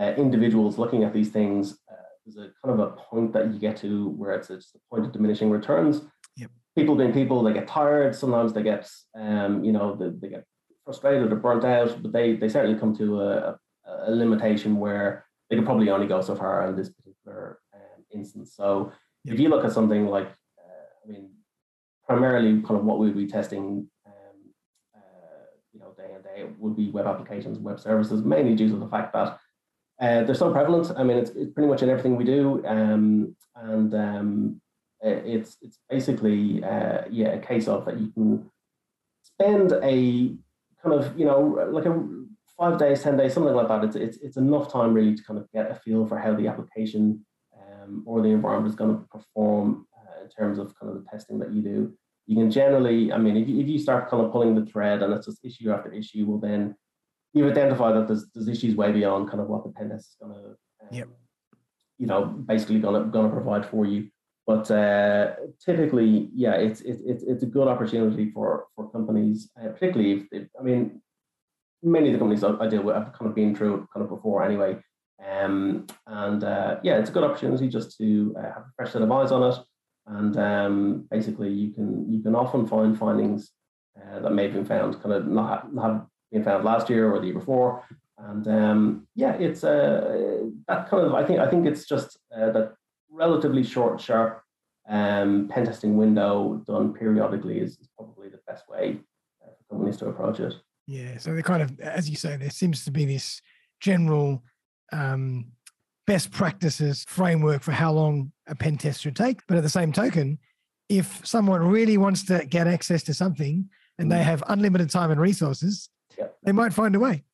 [0.00, 1.94] uh, individuals looking at these things, uh,
[2.24, 5.06] there's a kind of a point that you get to where it's just a point
[5.06, 6.02] of diminishing returns.
[6.36, 6.50] Yep.
[6.76, 8.14] People being people, they get tired.
[8.14, 10.44] Sometimes they get, um, you know, they, they, get
[10.84, 15.56] frustrated or burnt out, but they they certainly come to a, a, limitation where they
[15.56, 18.54] can probably only go so far in this particular um, instance.
[18.54, 18.92] So
[19.26, 21.30] if you look at something like, uh, I mean,
[22.06, 23.88] primarily kind of what we would be testing
[25.76, 28.88] you know, day and day, would be web applications, web services, mainly due to the
[28.88, 29.38] fact that
[30.00, 30.90] uh, they're so prevalent.
[30.96, 34.60] I mean, it's, it's pretty much in everything we do, um, and um,
[35.02, 38.50] it's it's basically uh, yeah a case of that you can
[39.22, 40.34] spend a
[40.82, 42.08] kind of you know like a
[42.58, 43.84] five days, ten days, something like that.
[43.84, 46.48] It's it's it's enough time really to kind of get a feel for how the
[46.48, 47.25] application
[47.86, 51.10] um, or the environment is going to perform uh, in terms of kind of the
[51.10, 51.96] testing that you do
[52.26, 55.02] you can generally, I mean, if you, if you start kind of pulling the thread
[55.02, 56.74] and it's just issue after issue, well, then
[57.32, 60.16] you identify that there's, there's issues way beyond kind of what the pen test is
[60.20, 61.08] going to, um, yep.
[61.98, 64.08] you know, basically going to going to provide for you.
[64.44, 70.12] But uh, typically, yeah, it's it's it's a good opportunity for for companies, uh, particularly
[70.12, 71.02] if, if, I mean,
[71.82, 74.08] many of the companies I, I deal with have kind of been through kind of
[74.08, 74.76] before anyway.
[75.24, 79.02] Um, and uh, yeah, it's a good opportunity just to uh, have a fresh set
[79.02, 79.58] of eyes on it.
[80.06, 83.50] And um, basically you can you can often find findings
[84.00, 87.18] uh, that may have been found kind of not, have been found last year or
[87.18, 87.84] the year before.
[88.18, 92.50] And um, yeah it's uh, that kind of i think i think it's just uh,
[92.52, 92.74] that
[93.10, 94.42] relatively short sharp
[94.88, 99.00] um, pen testing window done periodically is, is probably the best way
[99.44, 100.54] uh, for companies to approach it.
[100.86, 103.42] Yeah so they kind of as you say there seems to be this
[103.80, 104.42] general
[104.92, 105.46] um,
[106.06, 109.40] best practices framework for how long a pen test should take.
[109.46, 110.38] But at the same token,
[110.88, 113.68] if someone really wants to get access to something
[113.98, 114.24] and they mm.
[114.24, 116.36] have unlimited time and resources, yep.
[116.44, 117.24] they might find a way.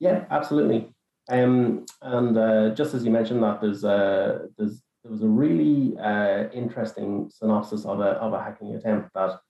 [0.00, 0.88] Yeah, absolutely.
[1.30, 5.96] Um, and uh, just as you mentioned that, there's uh, there's there was a really
[5.98, 9.40] uh, interesting synopsis of a of a hacking attempt that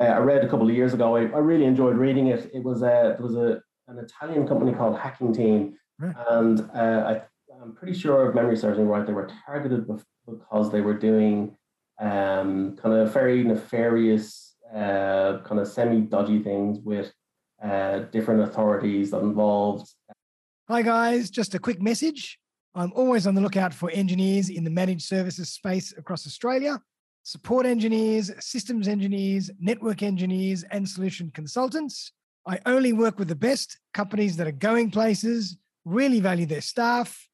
[0.00, 1.16] uh, I read a couple of years ago.
[1.16, 2.50] I, I really enjoyed reading it.
[2.52, 6.14] It was a it was a an Italian company called Hacking Team, right.
[6.30, 7.22] and uh, I,
[7.62, 9.86] I'm pretty sure if memory serves me right, they were targeted
[10.26, 11.56] because they were doing
[12.00, 17.12] um, kind of very nefarious, uh, kind of semi dodgy things with
[17.62, 19.88] uh, different authorities that involved.
[20.68, 22.38] Hi guys, just a quick message.
[22.74, 26.80] I'm always on the lookout for engineers in the managed services space across Australia
[27.26, 32.12] support engineers, systems engineers, network engineers, and solution consultants.
[32.46, 35.56] I only work with the best companies that are going places,
[35.86, 37.28] really value their staff,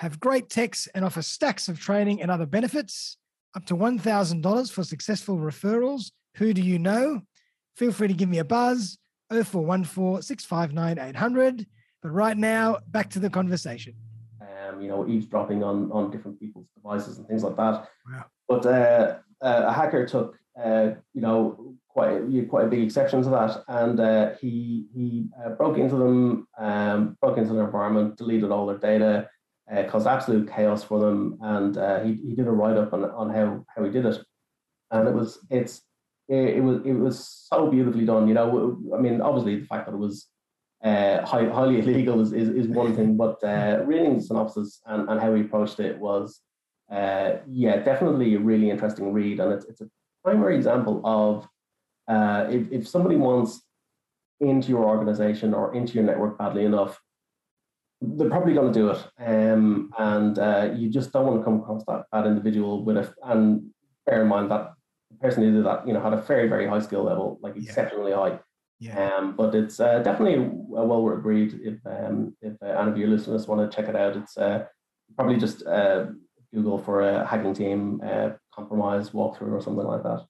[0.00, 3.18] have great techs, and offer stacks of training and other benefits.
[3.54, 6.10] Up to $1,000 for successful referrals.
[6.36, 7.20] Who do you know?
[7.76, 8.98] Feel free to give me a buzz
[9.30, 11.66] 0414 659 800.
[12.02, 13.94] But right now, back to the conversation.
[14.40, 17.88] Um, you know, eavesdropping on, on different people's devices and things like that.
[18.10, 18.24] Wow.
[18.48, 23.30] But uh, uh, a hacker took, uh, you know, quite quite a big exception to
[23.30, 28.50] that, and uh, he he uh, broke into them, um, broke into their environment, deleted
[28.50, 29.28] all their data,
[29.70, 33.04] uh, caused absolute chaos for them, and uh, he, he did a write up on,
[33.04, 34.22] on how how he did it,
[34.92, 35.82] and it was it's
[36.28, 38.28] it, it was it was so beautifully done.
[38.28, 40.28] You know, I mean, obviously the fact that it was
[40.84, 45.08] uh, high, highly illegal is, is, is one thing, but uh, reading the synopsis and,
[45.08, 46.40] and how he approached it was
[46.90, 49.88] yeah, definitely a really interesting read, and it's, it's a
[50.22, 51.48] primary example of
[52.08, 53.62] uh, if, if somebody wants
[54.40, 57.00] into your organization or into your network badly enough,
[58.00, 61.60] they're probably going to do it, um, and uh, you just don't want to come
[61.60, 63.70] across that that individual with a and
[64.06, 64.72] bear in mind that
[65.10, 67.56] the person who did that, you know, had a very very high skill level, like
[67.56, 68.38] exceptionally high.
[68.78, 69.14] Yeah.
[69.14, 72.96] Um, but it's uh, definitely a well worth read if um, if uh, any of
[72.96, 74.16] your listeners want to check it out.
[74.16, 74.64] It's uh,
[75.16, 76.06] probably just uh,
[76.54, 80.24] Google for a hacking team uh, compromise walkthrough or something like that.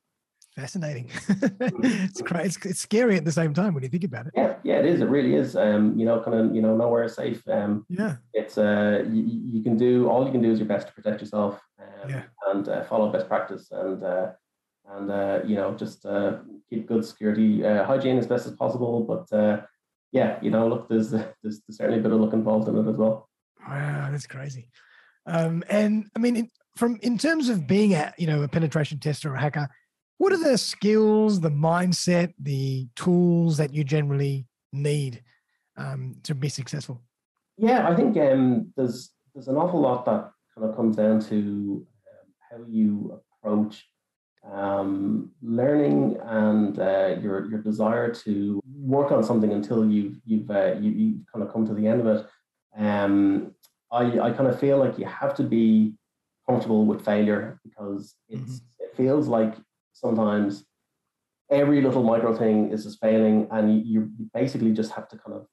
[0.56, 1.08] Fascinating.
[1.28, 2.46] it's great.
[2.46, 4.32] It's, it's, scary at the same time when you think about it.
[4.34, 5.00] Yeah, yeah, it is.
[5.00, 5.56] It really is.
[5.56, 7.46] Um, you know, kind of, you know, nowhere is safe.
[7.48, 8.16] Um, yeah.
[8.34, 11.20] It's uh, you, you can do all you can do is your best to protect
[11.20, 11.60] yourself.
[11.78, 12.22] Um, yeah.
[12.48, 14.30] And uh, follow best practice and uh,
[14.88, 19.04] and uh, you know just uh, keep good security uh, hygiene as best as possible.
[19.04, 19.62] But uh,
[20.12, 22.90] yeah, you know, look, there's, there's there's certainly a bit of luck involved in it
[22.90, 23.28] as well.
[23.68, 24.68] Wow, that's crazy.
[25.26, 28.98] Um, and I mean, in, from in terms of being a you know a penetration
[28.98, 29.68] tester or a hacker,
[30.20, 35.22] what are the skills, the mindset, the tools that you generally need
[35.78, 37.00] um, to be successful?
[37.56, 41.86] Yeah, I think um, there's there's an awful lot that kind of comes down to
[42.10, 43.86] um, how you approach
[44.52, 50.74] um, learning and uh, your your desire to work on something until you've you've uh,
[50.78, 52.26] you, you kind of come to the end of it.
[52.76, 53.54] Um,
[53.90, 55.94] I, I kind of feel like you have to be
[56.46, 58.84] comfortable with failure because it's mm-hmm.
[58.84, 59.54] it feels like
[59.92, 60.64] sometimes
[61.50, 65.36] every little micro thing is just failing and you, you basically just have to kind
[65.36, 65.46] of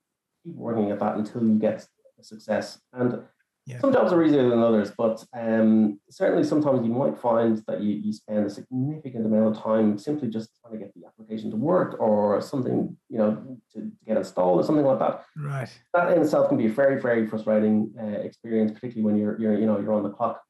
[0.43, 1.87] keep working at that until you get
[2.19, 3.23] a success and
[3.67, 3.79] yeah.
[3.79, 7.95] Some jobs are easier than others, but um, certainly sometimes you might find that you,
[7.95, 11.57] you spend a significant amount of time simply just trying to get the application to
[11.57, 15.25] work or something, you know, to, to get installed or something like that.
[15.35, 15.67] Right.
[15.93, 19.59] That in itself can be a very, very frustrating uh, experience, particularly when you're, you're,
[19.59, 20.41] you know, you're on the clock.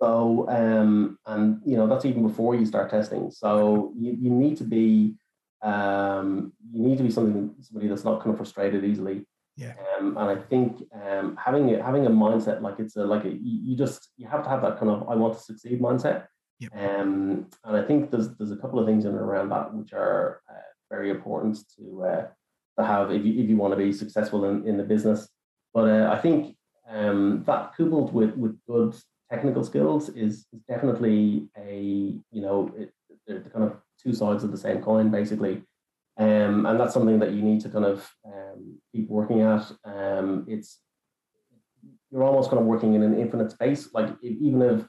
[0.00, 0.06] Yeah.
[0.06, 3.30] So, um, and you know, that's even before you start testing.
[3.30, 5.14] So you, you need to be,
[5.62, 9.26] um, you need to be something somebody that's not kind of frustrated easily.
[9.56, 9.74] Yeah.
[9.98, 13.30] Um, and I think um, having a, having a mindset like it's a like a,
[13.30, 16.26] you just you have to have that kind of I want to succeed mindset.
[16.60, 16.72] Yep.
[16.76, 19.92] Um, and I think there's there's a couple of things in and around that which
[19.92, 22.26] are uh, very important to uh,
[22.78, 25.28] to have if you if you want to be successful in, in the business.
[25.74, 26.56] But uh, I think
[26.88, 28.94] um, that coupled with with good
[29.30, 32.92] technical skills is, is definitely a you know it,
[33.26, 35.62] they're the kind of two sides of the same coin basically.
[36.18, 39.70] Um, and that's something that you need to kind of um, keep working at.
[39.84, 40.80] Um, it's
[42.10, 43.88] you're almost kind of working in an infinite space.
[43.94, 44.86] Like if, even if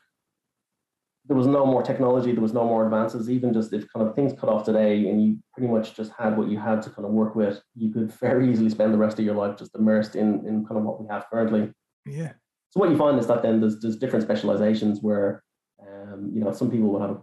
[1.25, 3.29] there was no more technology, there was no more advances.
[3.29, 6.35] Even just if kind of things cut off today, and you pretty much just had
[6.35, 9.19] what you had to kind of work with, you could very easily spend the rest
[9.19, 11.71] of your life just immersed in in kind of what we have currently.
[12.07, 12.31] Yeah.
[12.71, 15.43] So what you find is that then there's there's different specializations where
[15.81, 17.21] um, you know some people will have a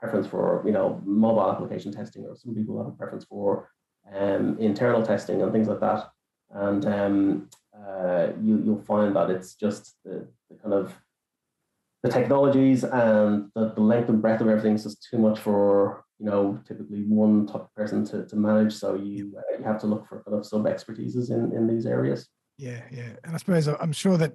[0.00, 3.68] preference for you know mobile application testing, or some people have a preference for
[4.14, 6.08] um, internal testing and things like that.
[6.50, 10.94] And um, uh, you, you'll find that it's just the, the kind of
[12.02, 16.04] the technologies and the, the length and breadth of everything is just too much for
[16.20, 18.72] you know typically one of person to, to manage.
[18.72, 21.86] So you uh, you have to look for kind of sub expertises in in these
[21.86, 22.28] areas.
[22.58, 24.34] Yeah, yeah, and I suppose I'm sure that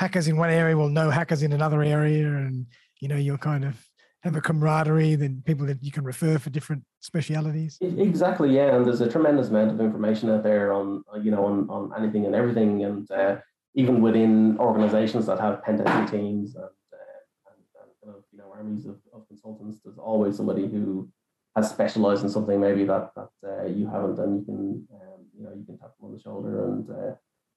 [0.00, 2.66] hackers in one area will know hackers in another area, and
[3.00, 3.74] you know you're kind of
[4.22, 7.78] have a camaraderie then people that you can refer for different specialities.
[7.80, 8.74] Exactly, yeah.
[8.74, 12.24] And there's a tremendous amount of information out there on you know on, on anything
[12.24, 13.36] and everything, and uh,
[13.74, 17.18] even within organizations that have pen testing teams and, uh,
[17.50, 21.10] and, and kind of, you know armies of, of consultants, there's always somebody who
[21.56, 24.60] has specialized in something maybe that that uh, you haven't, and you can
[24.98, 27.14] um, you know you can tap them on the shoulder and uh,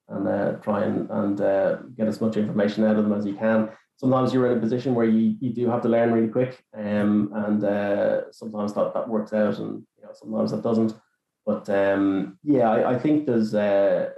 [0.10, 3.36] and uh, try and and uh, get as much information out of them as you
[3.36, 3.70] can.
[3.98, 7.32] Sometimes you're in a position where you, you do have to learn really quick um,
[7.34, 10.94] and uh, sometimes that, that works out and you know sometimes that doesn't.
[11.46, 14.10] But um, yeah I, I think there's uh,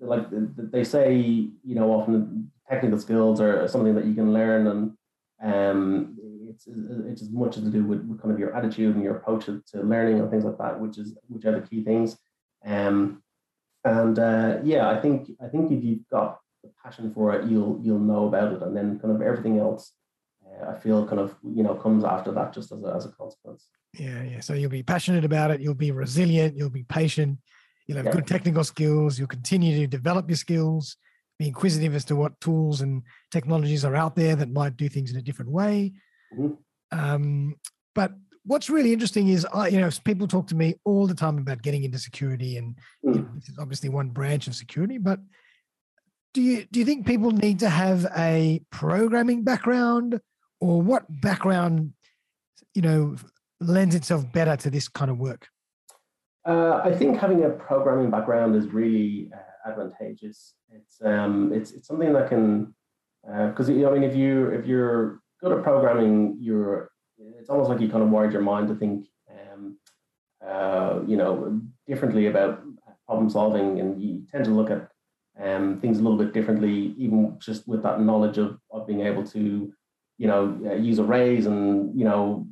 [0.00, 4.96] like they say you know often technical skills are something that you can learn and
[5.42, 6.16] um,
[6.48, 9.16] it's, it's as much as to do with, with, kind of your attitude and your
[9.16, 12.16] approach to, to, learning and things like that which is which are the key things.
[12.64, 13.22] Um,
[13.86, 17.80] and uh, yeah I think I think if you've got the passion for it, you'll
[17.82, 19.92] you'll know about it, and then kind of everything else,
[20.44, 23.10] uh, I feel kind of you know comes after that just as a, as a
[23.10, 23.68] consequence.
[23.94, 24.40] Yeah, yeah.
[24.40, 25.60] So you'll be passionate about it.
[25.60, 26.56] You'll be resilient.
[26.56, 27.38] You'll be patient.
[27.86, 28.12] You'll have yeah.
[28.12, 29.18] good technical skills.
[29.18, 30.96] You'll continue to develop your skills.
[31.38, 35.12] Be inquisitive as to what tools and technologies are out there that might do things
[35.12, 35.92] in a different way.
[36.36, 36.98] Mm-hmm.
[36.98, 37.56] Um,
[37.94, 38.12] but
[38.46, 41.62] what's really interesting is, I, you know, people talk to me all the time about
[41.62, 43.14] getting into security, and mm.
[43.14, 44.98] you know, this is obviously one branch of security.
[44.98, 45.20] But
[46.36, 50.20] do you do you think people need to have a programming background
[50.60, 51.94] or what background
[52.74, 53.16] you know
[53.58, 55.48] lends itself better to this kind of work
[56.46, 61.88] uh, i think having a programming background is really uh, advantageous it's um it's it's
[61.88, 62.74] something that can
[63.48, 66.90] because uh, i mean if you if you're good at programming you're
[67.46, 69.78] it's almost like you kind of wired your mind to think um,
[70.44, 72.60] uh, you know differently about
[73.06, 74.88] problem solving and you tend to look at
[75.40, 79.24] um, things a little bit differently, even just with that knowledge of, of being able
[79.28, 79.72] to,
[80.18, 82.48] you know, uh, use arrays and, you know,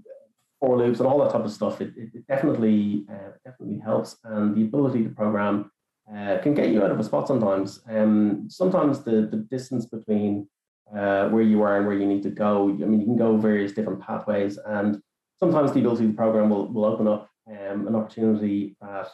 [0.60, 1.80] for loops and all that type of stuff.
[1.80, 4.16] It, it, it definitely uh, definitely helps.
[4.22, 5.72] And the ability to program
[6.08, 7.80] uh, can get you out of a spot sometimes.
[7.88, 10.46] Um, sometimes the, the distance between
[10.92, 13.36] uh, where you are and where you need to go, I mean, you can go
[13.36, 14.58] various different pathways.
[14.66, 15.00] And
[15.38, 19.08] sometimes the ability to program will, will open up um, an opportunity that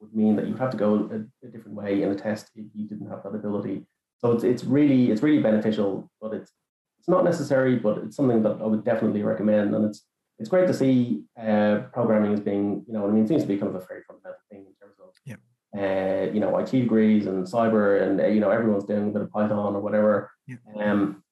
[0.00, 2.66] would mean that you have to go a, a, different way in a test if
[2.74, 3.86] you didn't have that ability.
[4.18, 6.52] So it's it's really it's really beneficial, but it's
[6.98, 9.74] it's not necessary, but it's something that I would definitely recommend.
[9.74, 10.04] And it's
[10.38, 13.48] it's great to see uh, programming as being you know I mean it seems to
[13.48, 15.36] be kind of a very fundamental thing in terms of yeah.
[15.76, 19.22] Uh, you know IT degrees and cyber and uh, you know everyone's doing a bit
[19.22, 20.30] of Python or whatever.
[20.46, 20.56] Yeah.
[20.76, 21.22] Um,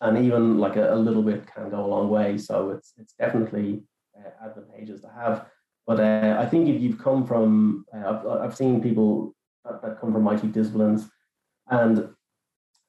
[0.00, 2.38] and even like a, a, little bit can go a long way.
[2.38, 3.82] So it's it's definitely
[4.16, 5.46] uh, advantageous to have.
[5.86, 9.34] But uh, I think if you've come from, uh, I've, I've seen people
[9.64, 11.08] that, that, come from IT disciplines,
[11.70, 12.10] and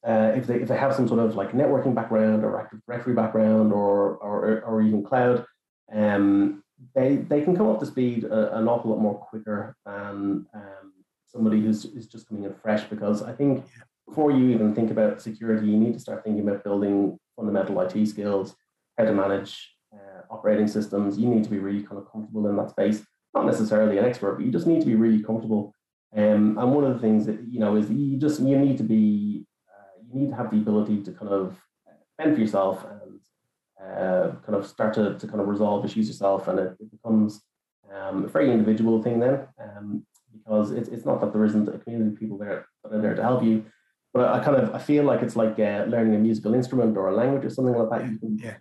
[0.06, 3.14] uh, if they if they have some sort of like networking background or Active Directory
[3.14, 5.46] background or or, or even cloud,
[5.94, 10.46] um, they they can come up to speed a, an awful lot more quicker than
[10.54, 10.94] um,
[11.30, 12.84] somebody who's is just coming in fresh.
[12.84, 13.66] Because I think
[14.08, 18.06] before you even think about security, you need to start thinking about building fundamental IT
[18.08, 18.56] skills,
[18.98, 22.56] how to manage uh, operating systems, you need to be really kind of comfortable in
[22.58, 23.04] that space.
[23.34, 25.74] Not necessarily an expert, but you just need to be really comfortable.
[26.16, 28.84] Um, and one of the things that you know is you just you need to
[28.84, 31.56] be uh, you need to have the ability to kind of
[32.18, 33.20] fend for yourself and
[33.80, 37.42] uh, kind of start to, to kind of resolve issues yourself, and it, it becomes
[37.94, 40.06] um, a very individual thing then, um,
[40.50, 43.14] because it's, it's not that there isn't a community of people there that are there
[43.14, 43.66] to help you,
[44.14, 47.10] but I kind of I feel like it's like uh, learning a musical instrument or
[47.10, 48.10] a language or something like that.
[48.10, 48.56] You can yeah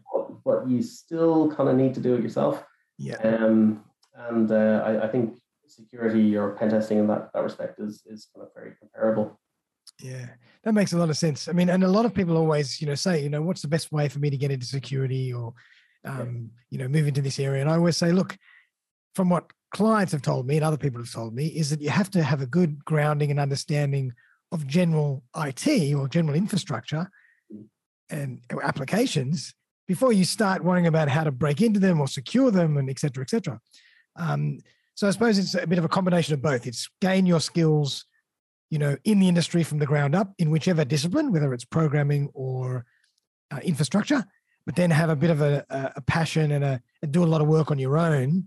[0.44, 2.64] but you still kind of need to do it yourself.
[2.96, 3.16] Yeah.
[3.16, 8.02] Um, and uh, I, I, think security or pen testing in that, that respect is,
[8.06, 9.38] is kind of very comparable.
[10.00, 10.26] Yeah,
[10.64, 11.48] that makes a lot of sense.
[11.48, 13.68] I mean, and a lot of people always, you know, say, you know, what's the
[13.68, 15.52] best way for me to get into security or,
[16.04, 17.60] um, you know, move into this area?
[17.60, 18.36] And I always say, look,
[19.14, 21.90] from what clients have told me and other people have told me, is that you
[21.90, 24.12] have to have a good grounding and understanding
[24.52, 27.10] of general IT or general infrastructure
[28.10, 29.54] and applications
[29.86, 32.98] before you start worrying about how to break into them or secure them and et
[32.98, 33.60] cetera, et cetera.
[34.16, 34.58] Um,
[34.94, 36.66] so I suppose it's a bit of a combination of both.
[36.66, 38.04] It's gain your skills,
[38.70, 42.28] you know, in the industry from the ground up in whichever discipline, whether it's programming
[42.34, 42.84] or
[43.50, 44.24] uh, infrastructure,
[44.66, 47.40] but then have a bit of a, a passion and, a, and do a lot
[47.40, 48.44] of work on your own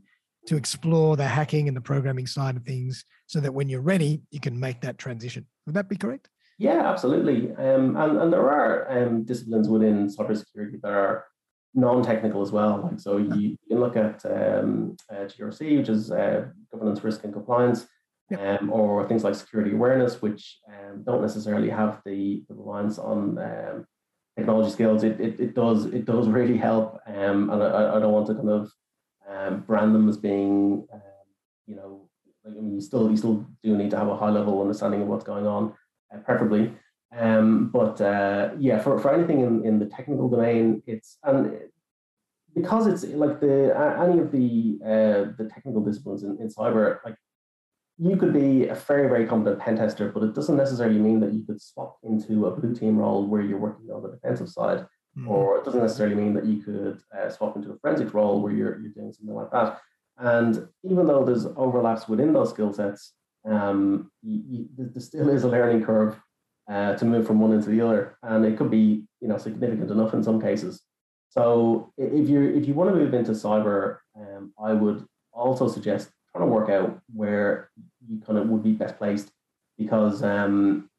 [0.48, 4.22] to explore the hacking and the programming side of things so that when you're ready,
[4.32, 5.46] you can make that transition.
[5.66, 6.30] Would that be correct?
[6.58, 7.52] Yeah, absolutely.
[7.56, 11.26] Um, and, and there are um, disciplines within cybersecurity that are
[11.74, 12.82] non-technical as well.
[12.84, 17.24] Like so, you, you can look at um, uh, GRC, which is uh, governance, risk,
[17.24, 17.88] and compliance,
[18.38, 23.38] um, or things like security awareness, which um, don't necessarily have the, the reliance on
[23.38, 23.86] um,
[24.38, 25.04] technology skills.
[25.04, 28.36] It, it, it does it does really help, um, and I, I don't want to
[28.36, 28.72] kind of
[29.30, 31.02] um, brand them as being, um,
[31.68, 32.10] you know,
[32.44, 35.02] like, I mean, you still you still do need to have a high level understanding
[35.02, 35.74] of what's going on,
[36.14, 36.74] uh, preferably.
[37.18, 41.60] Um, but uh, yeah, for, for anything in, in the technical domain, it's and
[42.56, 47.16] because it's like the any of the uh, the technical disciplines in, in cyber, like
[47.98, 51.34] you could be a very very competent pen tester, but it doesn't necessarily mean that
[51.34, 54.86] you could swap into a blue team role where you're working on the defensive side,
[55.18, 55.28] mm-hmm.
[55.28, 58.53] or it doesn't necessarily mean that you could uh, swap into a forensic role where
[58.53, 59.80] you're you're doing something like that.
[60.18, 63.14] And even though there's overlaps within those skill sets,
[63.49, 66.20] um, there still is a learning curve
[66.70, 69.89] uh, to move from one into the other, and it could be you know significant
[69.89, 70.82] enough in some cases.
[71.30, 76.12] So if you if you want to move into cyber, um, I would also suggest
[76.32, 77.72] trying to work out where
[78.07, 79.32] you kind of would be best placed,
[79.78, 80.89] because um,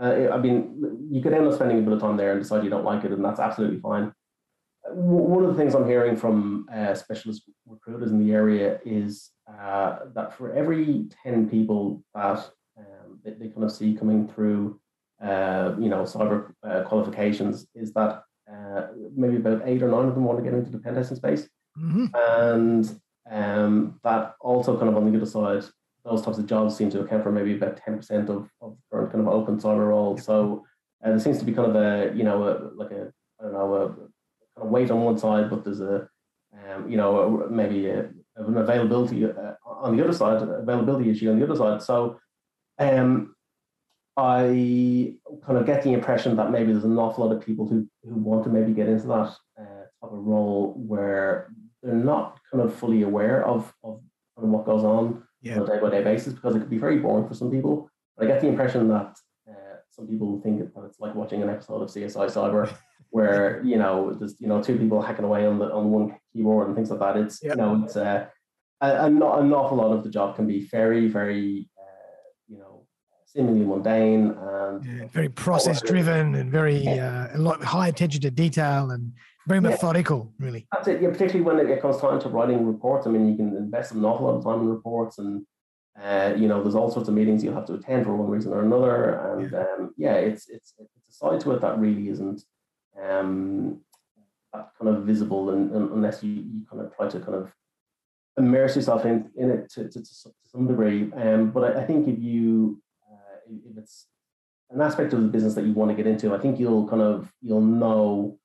[0.00, 2.64] uh, I mean you could end up spending a bit of time there and decide
[2.64, 4.12] you don't like it, and that's absolutely fine.
[4.88, 9.98] One of the things I'm hearing from uh, specialist recruiters in the area is uh,
[10.14, 12.38] that for every 10 people that
[12.78, 14.78] um, they, they, kind of see coming through
[15.22, 18.22] uh, you know, cyber uh, qualifications is that
[18.52, 21.16] uh, maybe about eight or nine of them want to get into the pen testing
[21.16, 21.48] space.
[21.78, 22.06] Mm-hmm.
[22.14, 25.64] And um, that also kind of on the other side,
[26.06, 29.26] those types of jobs seem to account for maybe about 10% of, of current kind
[29.26, 30.24] of open cyber roles.
[30.24, 30.64] So
[31.04, 33.52] uh, there seems to be kind of a, you know, a, like a, I don't
[33.52, 34.08] know, a kind
[34.58, 36.08] of weight on one side, but there's a,
[36.54, 41.30] um, you know, a, maybe a, an availability uh, on the other side, availability issue
[41.30, 41.82] on the other side.
[41.82, 42.20] So
[42.78, 43.34] um,
[44.16, 47.88] I kind of get the impression that maybe there's an awful lot of people who,
[48.04, 51.50] who want to maybe get into that uh, type of role where
[51.82, 54.00] they're not kind of fully aware of, of
[54.36, 55.56] what goes on yeah.
[55.56, 57.88] on a day by day basis because it could be very boring for some people.
[58.16, 59.14] But I get the impression that
[59.48, 62.72] uh, some people think that it's like watching an episode of CSI Cyber
[63.10, 66.66] where you know there's you know two people hacking away on the on one keyboard
[66.68, 67.16] and things like that.
[67.16, 67.56] It's yep.
[67.56, 68.26] you know it's uh,
[68.80, 72.86] a, a, an awful lot of the job can be very very uh, you know
[73.26, 77.28] seemingly mundane and yeah, very process driven and very yeah.
[77.32, 79.12] uh, a lot high attention to detail and
[79.46, 80.66] very methodical really.
[80.72, 81.02] That's it.
[81.02, 83.06] Yeah particularly when it comes time to writing reports.
[83.06, 85.46] I mean you can invest an awful lot of time in reports and
[86.02, 88.52] uh, you know there's all sorts of meetings you'll have to attend for one reason
[88.52, 89.14] or another.
[89.14, 92.42] And yeah, um, yeah it's it's it's a side to it that really isn't
[93.02, 93.80] um,
[94.52, 97.52] that kind of visible and, and unless you, you kind of try to kind of
[98.38, 101.10] immerse yourself in, in it to, to, to some degree.
[101.14, 104.06] Um, but I, I think if you uh, if it's
[104.70, 107.02] an aspect of the business that you want to get into, I think you'll kind
[107.02, 108.38] of you'll know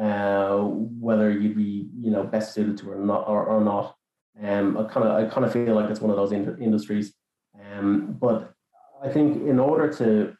[0.00, 3.94] uh, whether you'd be you know best suited to it or not or, or not.
[4.42, 7.14] Um, I kind of I kind of feel like it's one of those in- industries.
[7.72, 8.52] Um, but
[9.02, 10.36] I think in order to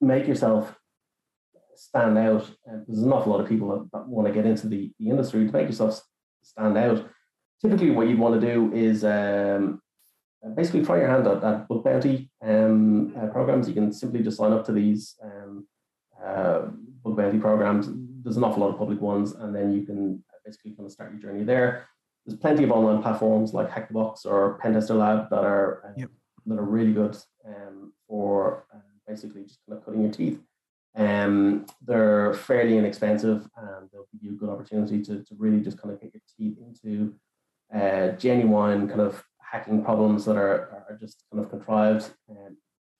[0.00, 0.74] make yourself
[1.74, 4.68] stand out, uh, there's an awful lot of people that, that want to get into
[4.68, 6.00] the, the industry to make yourself
[6.42, 7.08] stand out.
[7.60, 9.80] Typically, what you'd want to do is um,
[10.54, 13.68] basically try your hand at, at bug bounty um, uh, programs.
[13.68, 15.66] You can simply just sign up to these um,
[16.24, 16.60] uh,
[17.02, 17.88] bug bounty programs.
[18.28, 21.12] There's an awful lot of public ones, and then you can basically kind of start
[21.12, 21.88] your journey there.
[22.26, 25.94] There's plenty of online platforms like Hack the Box or Pentester Lab that are um,
[25.96, 26.10] yep.
[26.44, 27.16] that are really good
[27.46, 30.38] um, for uh, basically just kind of cutting your teeth.
[30.94, 35.80] Um, they're fairly inexpensive and they'll give you a good opportunity to, to really just
[35.80, 37.14] kind of get your teeth into
[37.74, 42.10] uh, genuine kind of hacking problems that are, are just kind of contrived.
[42.28, 42.58] And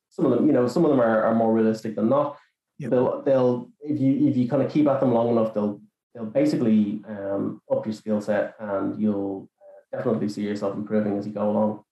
[0.08, 2.38] some of them, you know, some of them are, are more realistic than not.
[2.78, 2.90] Yep.
[2.90, 5.80] They'll they'll if you if you kind of keep at them long enough, they'll
[6.14, 11.26] they'll basically um, up your skill set, and you'll uh, definitely see yourself improving as
[11.26, 11.82] you go along.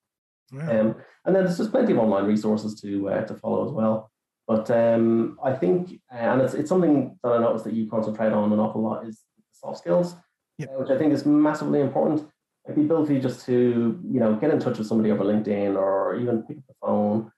[0.53, 0.81] Yeah.
[0.81, 4.11] Um, and then there's just plenty of online resources to uh, to follow as well.
[4.47, 8.33] But um, I think, uh, and it's it's something that I noticed that you concentrate
[8.33, 9.23] on an awful lot is
[9.53, 10.15] soft skills,
[10.59, 10.69] yep.
[10.69, 12.29] uh, which I think is massively important
[12.67, 16.17] like the ability just to you know get in touch with somebody over LinkedIn or
[16.17, 17.33] even pick up the phone,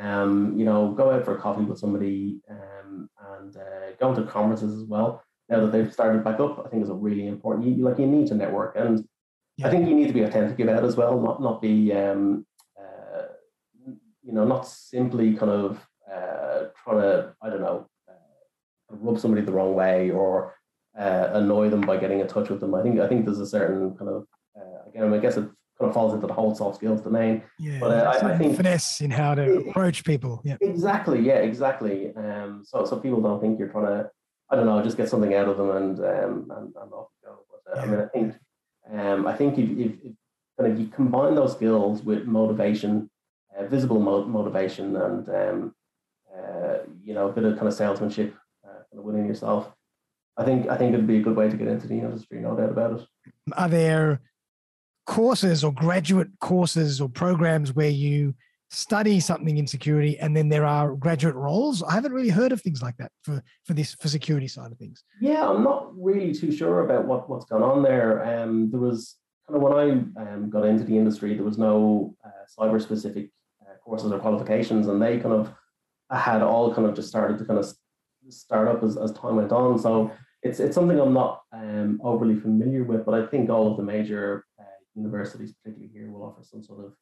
[0.00, 4.22] um, you know, go out for a coffee with somebody, um, and uh, go to
[4.22, 5.22] conferences as well.
[5.48, 7.66] Now that they've started back up, I think is a really important.
[7.66, 9.06] You like you need to network, and
[9.56, 9.66] yeah.
[9.66, 12.46] I think you need to be authentic about it as well, not not be um,
[12.80, 13.22] uh,
[14.22, 18.14] you know not simply kind of uh, trying to I don't know uh,
[18.90, 20.54] rub somebody the wrong way or
[20.96, 22.74] uh, annoy them by getting in touch with them.
[22.74, 24.26] I think I think there's a certain kind of
[24.90, 25.48] again, I guess it
[25.80, 27.42] kind of falls into the whole soft skills domain.
[27.58, 30.42] Yeah, but uh, I, I, think finesse in how to approach people.
[30.44, 31.20] Yeah, exactly.
[31.20, 32.14] Yeah, exactly.
[32.14, 34.10] Um, so so people don't think you're trying to,
[34.50, 37.28] I don't know, just get something out of them and um, and, and off you
[37.28, 37.38] go.
[37.50, 37.82] But uh, yeah.
[37.82, 38.34] I mean, I think
[38.92, 40.12] um, I think if, if, if
[40.58, 43.10] kind of you combine those skills with motivation,
[43.58, 45.74] uh, visible mo- motivation, and um,
[46.36, 48.34] uh, you know a bit of kind of salesmanship,
[48.66, 49.72] uh, kind of winning yourself.
[50.36, 52.54] I think I think it'd be a good way to get into the industry, no
[52.54, 53.06] doubt about it.
[53.56, 54.20] Are there
[55.10, 58.32] courses or graduate courses or programs where you
[58.68, 61.82] study something in security and then there are graduate roles?
[61.82, 64.78] I haven't really heard of things like that for for this for security side of
[64.78, 65.02] things.
[65.20, 68.24] Yeah i'm not really too sure about what what's going on there.
[68.24, 69.86] Um there was kind of when i
[70.22, 73.30] um, got into the industry there was no uh, cyber specific
[73.62, 75.52] uh, courses or qualifications and they kind of
[76.28, 77.66] had all kind of just started to kind of
[78.28, 79.76] start up as, as time went on.
[79.76, 83.76] So it's it's something i'm not um overly familiar with but i think all of
[83.76, 84.69] the major uh,
[85.00, 86.92] universities, particularly here, will offer some sort of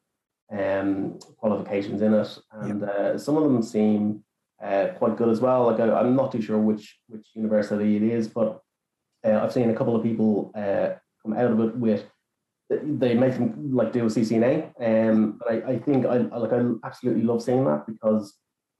[0.51, 2.89] um, qualifications in it, and yep.
[2.89, 4.23] uh, some of them seem
[4.63, 5.65] uh, quite good as well.
[5.65, 8.61] Like I, am not too sure which which university it is, but
[9.25, 10.89] uh, I've seen a couple of people uh,
[11.21, 12.05] come out of it with
[12.69, 16.61] they make them like do a CCNA, um, but I, I think I like I
[16.83, 18.35] absolutely love seeing that because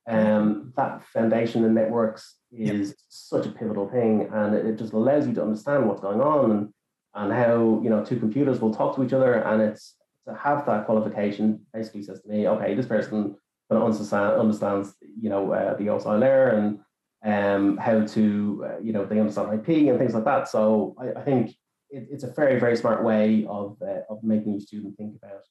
[0.07, 2.97] um, that foundation and networks is yep.
[3.09, 6.51] such a pivotal thing, and it, it just allows you to understand what's going on
[6.51, 6.74] and
[7.20, 9.95] and how you know two computers will talk to each other and it's
[10.28, 13.36] to have that qualification basically says to me okay this person
[13.78, 16.80] understand, understands you know uh, the OSI layer and
[17.24, 20.47] um, how to uh, you know they understand IP and things like that.
[20.47, 21.51] So I, I think
[21.89, 25.43] it, it's a very very smart way of uh, of making your student think about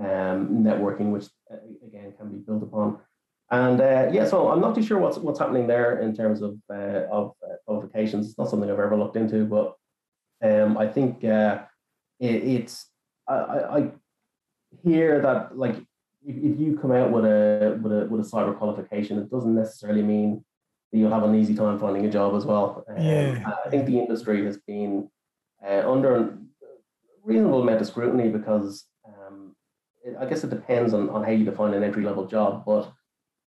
[0.00, 1.56] um, networking which uh,
[1.86, 2.98] again can be built upon.
[3.50, 6.56] And uh, yeah so I'm not too sure what's what's happening there in terms of
[6.72, 7.34] uh, of
[7.66, 8.28] qualifications.
[8.28, 9.74] It's not something I've ever looked into but
[10.42, 11.60] um, I think uh,
[12.18, 12.86] it, it's
[13.28, 13.90] I, I
[14.82, 15.76] hear that like
[16.26, 19.54] if, if you come out with a with a with a cyber qualification, it doesn't
[19.54, 20.44] necessarily mean
[20.92, 22.84] that you'll have an easy time finding a job as well.
[22.88, 23.52] Um, yeah.
[23.64, 25.08] I think the industry has been
[25.66, 26.38] uh, under a
[27.22, 29.54] reasonable amount of scrutiny because um,
[30.04, 32.92] it, I guess it depends on, on how you define an entry level job, but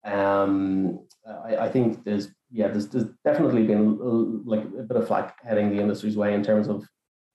[0.06, 5.08] um, I, I, think there's yeah there's, there's definitely been uh, like a bit of
[5.08, 6.88] flack heading the industry's way in terms of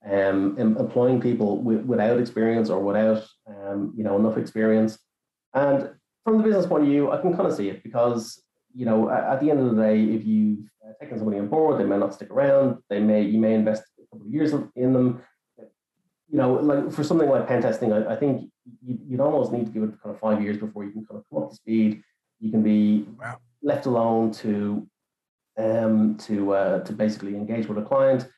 [0.09, 4.99] um, employing people w- without experience or without um, you know enough experience.
[5.55, 5.91] And
[6.25, 8.43] from the business point of view, I can kind of see it because
[8.73, 11.49] you know at, at the end of the day, if you've uh, taken somebody on
[11.49, 12.79] board, they may not stick around.
[12.89, 15.23] They may you may invest a couple of years in them.
[16.31, 18.51] You know, like for something like pen testing, I, I think
[18.85, 21.19] you, would almost need to give it kind of five years before you can kind
[21.19, 22.03] of come up to speed
[22.41, 23.39] you can be wow.
[23.63, 24.87] left alone to
[25.59, 28.29] um, to uh, to basically engage with a client,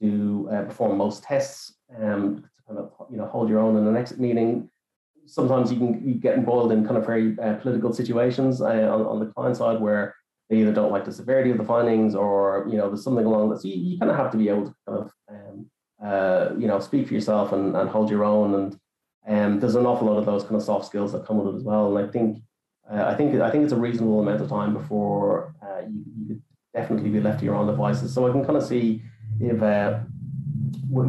[0.00, 3.84] to uh, perform most tests, um, to kind of you know hold your own in
[3.84, 4.70] the next meeting.
[5.26, 9.02] Sometimes you can you get involved in kind of very uh, political situations uh, on,
[9.06, 10.14] on the client side where
[10.48, 13.50] they either don't like the severity of the findings or you know there's something along
[13.50, 13.60] that.
[13.60, 15.70] So you, you kind of have to be able to kind of um,
[16.02, 18.78] uh, you know speak for yourself and, and hold your own and
[19.26, 21.58] um, there's an awful lot of those kind of soft skills that come with it
[21.58, 21.94] as well.
[21.94, 22.38] And I think
[22.90, 26.40] uh, I think I think it's a reasonable amount of time before uh, you, you
[26.78, 28.14] definitely be left to your own devices.
[28.14, 29.02] So I can kind of see
[29.40, 30.00] if uh,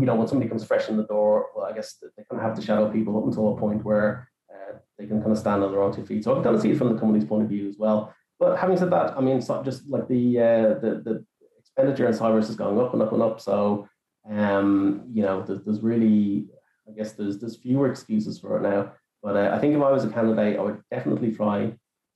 [0.01, 2.45] you know when somebody comes fresh in the door, well, I guess they kind of
[2.47, 5.63] have to shadow people up until a point where uh, they can kind of stand
[5.63, 6.23] on their own two feet.
[6.23, 8.13] So I can kind of see it from the company's point of view as well.
[8.39, 11.25] But having said that, I mean, not just like the uh, the the
[11.59, 13.39] expenditure in cyber is going up and up and up.
[13.39, 13.87] So
[14.29, 16.47] um, you know, there's, there's really,
[16.87, 18.93] I guess there's there's fewer excuses for it now.
[19.21, 21.73] But uh, I think if I was a candidate, I would definitely try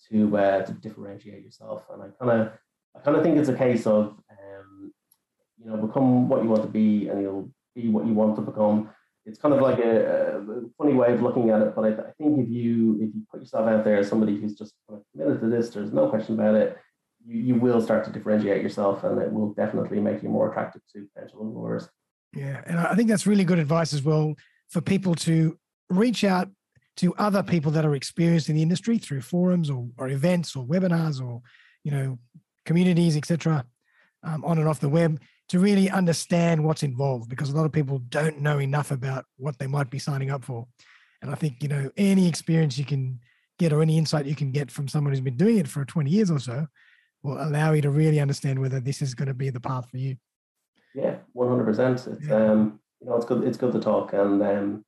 [0.09, 1.85] to uh, to differentiate yourself.
[1.91, 2.53] And I kind of
[2.95, 4.93] I kind of think it's a case of um,
[5.59, 8.41] you know become what you want to be, and you'll be what you want to
[8.41, 8.89] become.
[9.25, 12.11] It's kind of like a, a funny way of looking at it, but I, I,
[12.17, 14.73] think if you if you put yourself out there as somebody who's just
[15.11, 16.77] committed to this, there's no question about it.
[17.25, 20.81] You, you will start to differentiate yourself, and it will definitely make you more attractive
[20.93, 21.87] to potential employers.
[22.33, 24.35] Yeah, and I think that's really good advice as well
[24.69, 25.57] for people to
[25.89, 26.49] reach out
[26.97, 30.65] to other people that are experienced in the industry through forums or, or events or
[30.65, 31.41] webinars or
[31.83, 32.19] you know
[32.65, 33.65] communities etc
[34.23, 37.71] um, on and off the web to really understand what's involved because a lot of
[37.71, 40.67] people don't know enough about what they might be signing up for
[41.21, 43.19] and i think you know any experience you can
[43.59, 46.09] get or any insight you can get from someone who's been doing it for 20
[46.09, 46.65] years or so
[47.21, 49.97] will allow you to really understand whether this is going to be the path for
[49.97, 50.15] you
[50.93, 52.35] yeah 100% it's yeah.
[52.35, 54.85] um you know it's good it's good to talk and um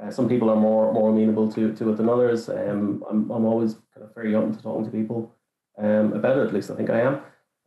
[0.00, 2.48] uh, some people are more more amenable to, to it than others.
[2.48, 5.34] Um, I'm, I'm always kind of very open to talking to people
[5.78, 6.46] um, about it.
[6.46, 7.20] At least I think I am.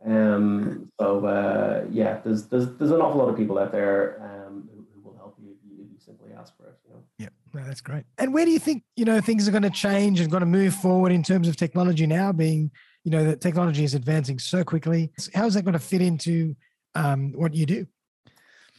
[0.06, 4.68] Um, so uh, yeah, there's, there's there's an awful lot of people out there um,
[4.74, 6.80] who, who will help you if you, simply ask for it.
[6.88, 7.02] You know.
[7.20, 8.06] Yeah, no, that's great.
[8.18, 10.48] And where do you think you know things are going to change and going to
[10.48, 12.32] move forward in terms of technology now?
[12.32, 12.72] Being
[13.04, 15.12] you know that technology is advancing so quickly.
[15.36, 16.56] How is that going to fit into
[16.96, 17.86] um, what you do?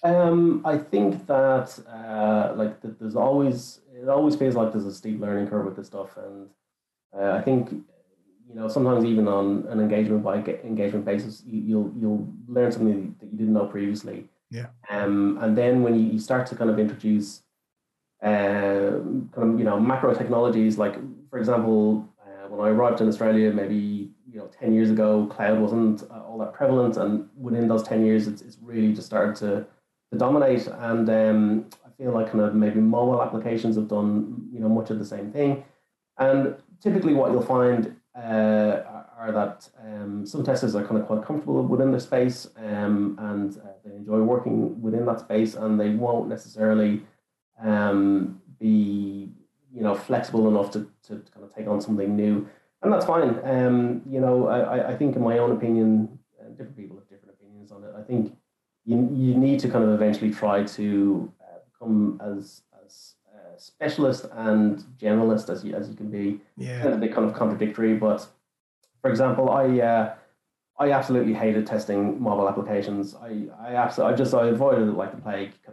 [0.02, 4.92] Um, I think that uh, like that there's always it always feels like there's a
[4.92, 6.48] steep learning curve with this stuff, and
[7.16, 7.84] uh, I think
[8.52, 13.16] you know sometimes even on an engagement by engagement basis, you, you'll you'll learn something
[13.18, 14.28] that you didn't know previously.
[14.50, 14.66] Yeah.
[14.90, 17.42] Um, and then when you, you start to kind of introduce
[18.22, 19.00] uh,
[19.34, 20.96] kind of you know macro technologies, like
[21.30, 25.58] for example, uh, when I arrived in Australia, maybe you know ten years ago, cloud
[25.58, 29.34] wasn't uh, all that prevalent, and within those ten years, it's, it's really just started
[29.36, 29.66] to
[30.12, 30.66] to dominate.
[30.66, 34.90] And um, I feel like kind of maybe mobile applications have done you know much
[34.90, 35.64] of the same thing.
[36.18, 38.82] And typically, what you'll find uh,
[39.18, 43.56] are that um, some testers are kind of quite comfortable within their space um, and
[43.58, 47.02] uh, they enjoy working within that space, and they won't necessarily
[47.62, 49.32] um, be
[49.72, 52.48] you know flexible enough to, to kind of take on something new,
[52.82, 53.40] and that's fine.
[53.44, 56.18] Um, you know, I, I think in my own opinion,
[56.56, 57.92] different people have different opinions on it.
[57.96, 58.36] I think
[58.84, 63.21] you, you need to kind of eventually try to uh, become as as uh,
[63.62, 66.40] specialist and generalist as you as you can be.
[66.56, 68.26] Yeah, a bit kind of contradictory, but
[69.00, 70.14] for example, I uh,
[70.78, 73.14] I absolutely hated testing mobile applications.
[73.14, 75.52] I I absolutely I just I avoided it like the plague,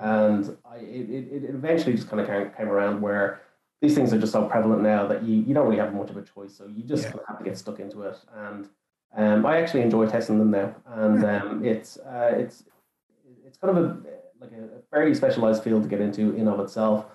[0.00, 3.42] and I it, it, it eventually just kind of came, came around where
[3.82, 6.16] these things are just so prevalent now that you, you don't really have much of
[6.16, 6.54] a choice.
[6.56, 7.10] So you just yeah.
[7.10, 8.16] kind of have to get stuck into it.
[8.34, 8.68] And
[9.14, 12.64] um, I actually enjoy testing them now, and um, it's uh, it's
[13.46, 13.96] it's kind of a
[14.40, 17.06] like a fairly specialized field to get into in of itself.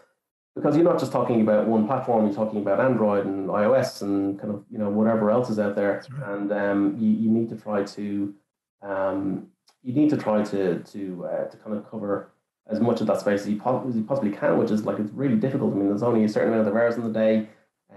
[0.55, 4.37] Because you're not just talking about one platform you're talking about android and ios and
[4.37, 6.03] kind of you know whatever else is out there.
[6.11, 6.29] Right.
[6.29, 8.33] and um, you, you need to try to
[8.81, 9.47] um,
[9.81, 12.31] you need to try to to uh, to kind of cover
[12.67, 14.99] as much of that space as you, po- as you possibly can which is like
[14.99, 15.73] it's really difficult.
[15.73, 17.47] I mean there's only a certain amount of hours in the day.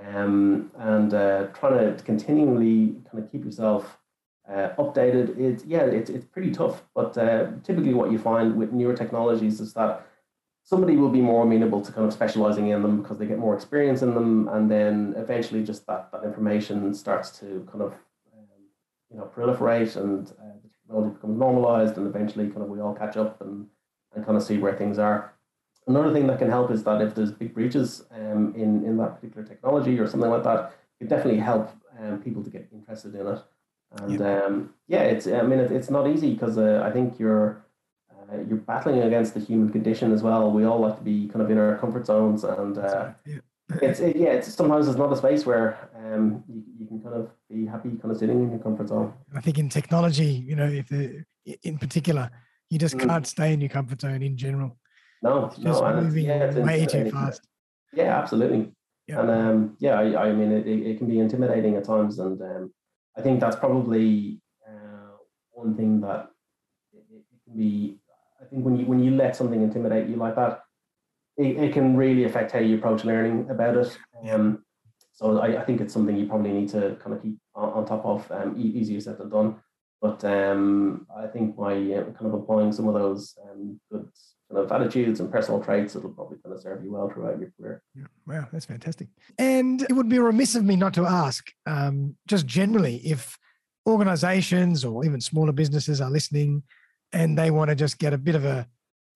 [0.06, 3.96] Um, and uh, trying to continually kind of keep yourself
[4.48, 6.82] uh, updated it's yeah it's, it's pretty tough.
[6.94, 10.06] But uh, typically what you find with newer technologies is that
[10.62, 13.54] somebody will be more amenable to kind of specializing in them because they get more
[13.54, 17.92] experience in them and then eventually just that, that information starts to kind of
[18.32, 18.48] um,
[19.10, 22.94] you know proliferate and uh, the technology becomes normalized and eventually kind of we all
[22.94, 23.66] catch up and,
[24.14, 25.32] and kind of see where things are.
[25.86, 29.16] Another thing that can help is that if there's big breaches um, in, in that
[29.16, 31.70] particular technology or something like that it definitely help
[32.00, 33.42] um, people to get interested in it
[33.98, 34.44] and yep.
[34.44, 37.64] um, yeah it's i mean it, it's not easy because uh, i think you're
[38.32, 40.50] uh, you're battling against the human condition as well.
[40.50, 43.38] We all like to be kind of in our comfort zones, and uh, yeah.
[43.82, 47.14] it's it, yeah, it's sometimes it's not a space where um, you, you can kind
[47.14, 49.12] of be happy, kind of sitting in your comfort zone.
[49.34, 51.24] I think in technology, you know, if the,
[51.62, 52.30] in particular,
[52.70, 53.06] you just mm.
[53.06, 54.76] can't stay in your comfort zone in general.
[55.22, 57.46] No, it's just no, moving yeah, way too fast.
[57.92, 58.72] Yeah, absolutely.
[59.06, 59.20] Yeah.
[59.20, 62.72] And um, yeah, I, I mean, it, it can be intimidating at times, and um,
[63.16, 65.16] I think that's probably uh,
[65.52, 66.30] one thing that
[66.92, 67.98] it, it can be
[68.40, 70.62] I think when you when you let something intimidate you like that,
[71.36, 73.96] it, it can really affect how you approach learning about it.
[74.30, 74.64] Um,
[75.12, 77.86] so I, I think it's something you probably need to kind of keep on, on
[77.86, 78.30] top of.
[78.30, 79.56] Um, easier said than done.
[80.02, 84.08] But um, I think by uh, kind of applying some of those um, good
[84.54, 87.52] kind of attitudes and personal traits, that'll probably kind of serve you well throughout your
[87.58, 87.82] career.
[87.94, 88.04] Yeah.
[88.26, 89.08] Wow, that's fantastic.
[89.38, 93.38] And it would be remiss of me not to ask, um, just generally, if
[93.86, 96.62] organizations or even smaller businesses are listening
[97.12, 98.66] and they want to just get a bit of a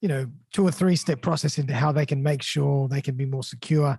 [0.01, 3.16] you know two or three step process into how they can make sure they can
[3.16, 3.99] be more secure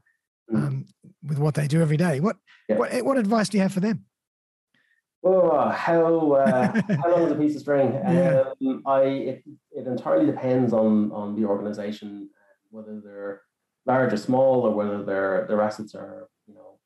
[0.52, 0.56] mm.
[0.56, 0.86] um,
[1.24, 2.38] with what they do every day what
[2.70, 2.78] yeah.
[2.78, 4.06] what what advice do you have for them
[5.24, 7.92] Oh, how uh, how long is a piece of string?
[7.94, 8.44] Yeah.
[8.62, 12.30] Um, I it, it entirely depends on on the organization,
[12.70, 13.42] whether they're
[13.86, 16.80] large or small, or whether their their assets are you know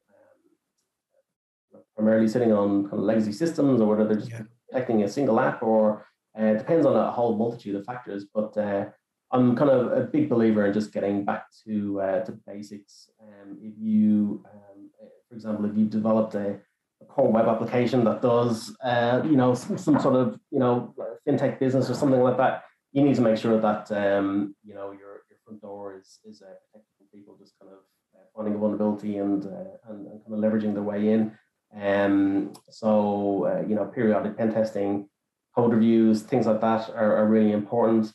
[1.75, 4.41] um, primarily sitting on kind of legacy systems, or whether they're just yeah.
[4.69, 6.07] protecting a single app, or
[6.39, 8.86] uh, it depends on a whole multitude of factors, but uh,
[9.31, 13.09] I'm kind of a big believer in just getting back to uh, to basics.
[13.21, 14.89] Um, if you, um,
[15.29, 16.59] for example, if you developed a,
[17.08, 20.93] core web application that does, uh, you know, some, some, sort of, you know,
[21.28, 24.91] fintech business or something like that, you need to make sure that, um, you know,
[24.91, 27.80] your, your front door is is uh, protected from people just kind of
[28.16, 31.38] uh, finding a vulnerability and, and, and kind of leveraging their way in.
[31.76, 35.10] Um, so, you know, periodic pen testing
[35.56, 38.12] code reviews, things like that are, are really important.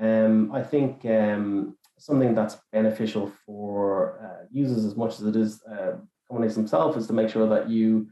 [0.00, 5.62] Um, I think um, something that's beneficial for uh, users as much as it is
[5.64, 5.96] uh,
[6.28, 8.08] companies themselves is to make sure that you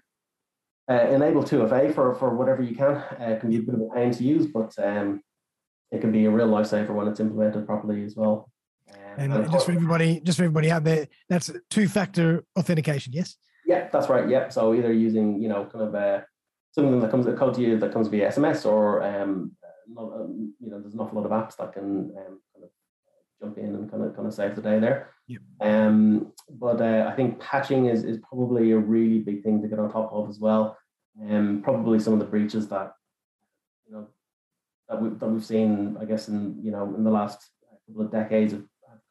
[0.88, 2.96] uh, enable 2FA for, for whatever you can.
[2.96, 5.22] Uh, it can be a bit of a pain to use, but um,
[5.90, 8.50] it can be a real lifesaver when it's implemented properly as well.
[9.16, 13.12] And, and just for everybody, just for everybody out there, that's two-factor authentication.
[13.12, 13.36] Yes.
[13.66, 14.28] Yeah, that's right.
[14.28, 14.48] Yeah.
[14.48, 16.20] So either using you know kind of uh,
[16.72, 19.52] something that comes a code to you that comes via SMS or um,
[19.86, 22.70] not, um, you know there's an awful lot of apps that can um, kind of
[23.42, 25.10] jump in and kind of kind of save the day there.
[25.26, 25.40] Yep.
[25.60, 29.78] Um, but uh, I think patching is is probably a really big thing to get
[29.78, 30.77] on top of as well.
[31.20, 32.92] Um, probably some of the breaches that
[33.86, 34.06] you know
[34.88, 37.50] that we that we've seen, I guess, in you know in the last
[37.86, 38.64] couple of decades have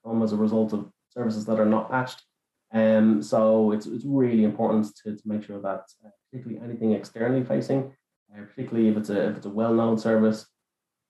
[0.05, 2.23] come as a result of services that are not patched.
[2.73, 7.43] Um, so it's it's really important to, to make sure that uh, particularly anything externally
[7.43, 7.93] facing,
[8.33, 10.45] uh, particularly if it's a if it's a well-known service,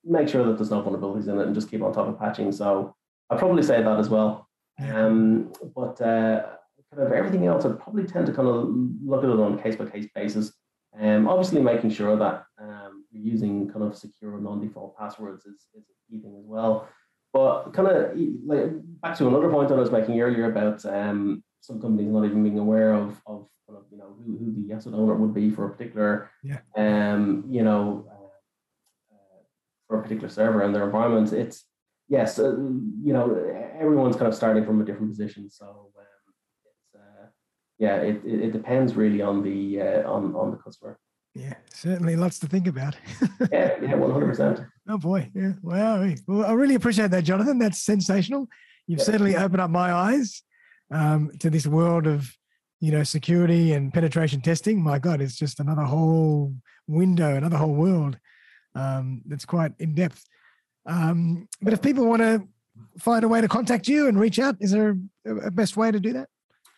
[0.03, 2.51] make sure that there's no vulnerabilities in it and just keep on top of patching.
[2.51, 2.95] So
[3.29, 4.47] I'd probably say that as well.
[4.79, 6.45] Um, but uh,
[6.93, 8.69] kind of everything else, I'd probably tend to kind of
[9.03, 10.53] look at it on a case by case basis.
[10.99, 15.85] Um, obviously, making sure that um, you're using kind of secure non-default passwords is, is
[15.89, 16.87] a key thing as well.
[17.33, 18.71] But kind of like
[19.01, 22.43] back to another point that I was making earlier about um, some companies not even
[22.43, 25.67] being aware of of, of you know who, who the asset owner would be for
[25.67, 26.59] a particular yeah.
[26.77, 29.41] um you know uh, uh,
[29.87, 31.33] for a particular server and their environment.
[31.33, 31.65] It's
[32.07, 33.35] yes, uh, you know
[33.79, 35.91] everyone's kind of starting from a different position, so
[37.79, 40.97] yeah, it, it, depends really on the uh, on on the customer.
[41.35, 42.95] Yeah, certainly lots to think about.
[43.51, 44.61] yeah, yeah, one hundred percent.
[44.89, 46.09] Oh boy, yeah, wow.
[46.27, 47.59] Well, I really appreciate that, Jonathan.
[47.59, 48.47] That's sensational.
[48.87, 49.05] You've yeah.
[49.05, 50.41] certainly opened up my eyes
[50.91, 52.31] um, to this world of
[52.79, 54.81] you know security and penetration testing.
[54.81, 56.55] My God, it's just another whole
[56.87, 58.17] window, another whole world
[58.73, 60.23] um, that's quite in depth.
[60.87, 62.47] Um, but if people want to
[62.97, 65.99] find a way to contact you and reach out, is there a best way to
[65.99, 66.29] do that?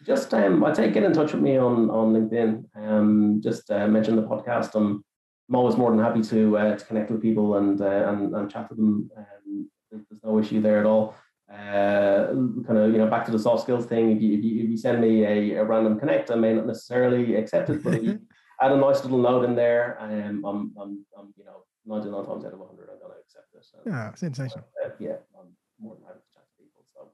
[0.05, 2.63] Just um, I take get in touch with me on on LinkedIn.
[2.75, 4.75] Um, just uh, mention the podcast.
[4.75, 5.03] I'm,
[5.49, 8.51] I'm always more than happy to uh, to connect with people and uh, and, and
[8.51, 9.09] chat to them.
[9.17, 11.15] Um, there's no issue there at all.
[11.51, 12.27] Uh,
[12.65, 14.11] kind of you know back to the soft skills thing.
[14.11, 16.67] If you if you, if you send me a, a, random connect, I may not
[16.67, 18.19] necessarily accept it, but if you
[18.61, 22.45] add a nice little note in there, um, I'm I'm, I'm you know 99 times
[22.45, 23.65] out of 100 I'm going to accept it.
[23.65, 24.65] So, yeah, sensational.
[24.85, 25.47] Uh, yeah, I'm
[25.81, 26.83] more than happy to chat to people.
[26.93, 27.09] So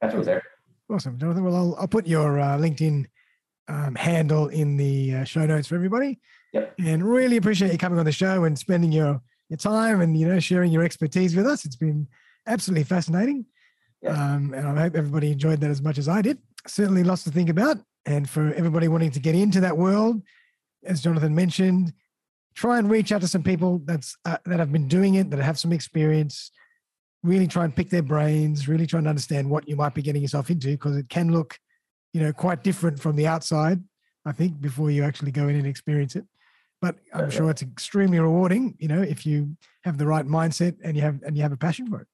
[0.00, 0.42] catch me there.
[0.92, 1.44] Awesome, Jonathan.
[1.44, 3.06] Well, I'll, I'll put your uh, LinkedIn
[3.68, 6.18] um, handle in the uh, show notes for everybody.
[6.52, 6.74] Yep.
[6.84, 10.26] And really appreciate you coming on the show and spending your your time and you
[10.26, 11.64] know sharing your expertise with us.
[11.64, 12.08] It's been
[12.46, 13.46] absolutely fascinating.
[14.02, 14.12] Yeah.
[14.12, 16.38] Um, and I hope everybody enjoyed that as much as I did.
[16.66, 17.76] Certainly lots to think about.
[18.06, 20.22] And for everybody wanting to get into that world,
[20.84, 21.92] as Jonathan mentioned,
[22.54, 25.38] try and reach out to some people that's uh, that have been doing it, that
[25.38, 26.50] have some experience.
[27.22, 28.68] Really try and pick their brains.
[28.68, 31.58] Really try and understand what you might be getting yourself into, because it can look,
[32.12, 33.82] you know, quite different from the outside.
[34.24, 36.24] I think before you actually go in and experience it,
[36.82, 38.74] but I'm sure it's extremely rewarding.
[38.78, 41.56] You know, if you have the right mindset and you have and you have a
[41.56, 42.06] passion for it.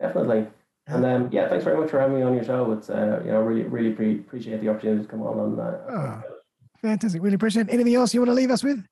[0.00, 0.46] Definitely.
[0.88, 2.72] And um, yeah, thanks very much for having me on your show.
[2.72, 5.38] It's uh, you know really really pre- appreciate the opportunity to come on.
[5.38, 6.22] And, uh, oh,
[6.80, 7.22] fantastic!
[7.22, 7.68] Really appreciate.
[7.68, 7.72] It.
[7.72, 8.84] Anything else you want to leave us with?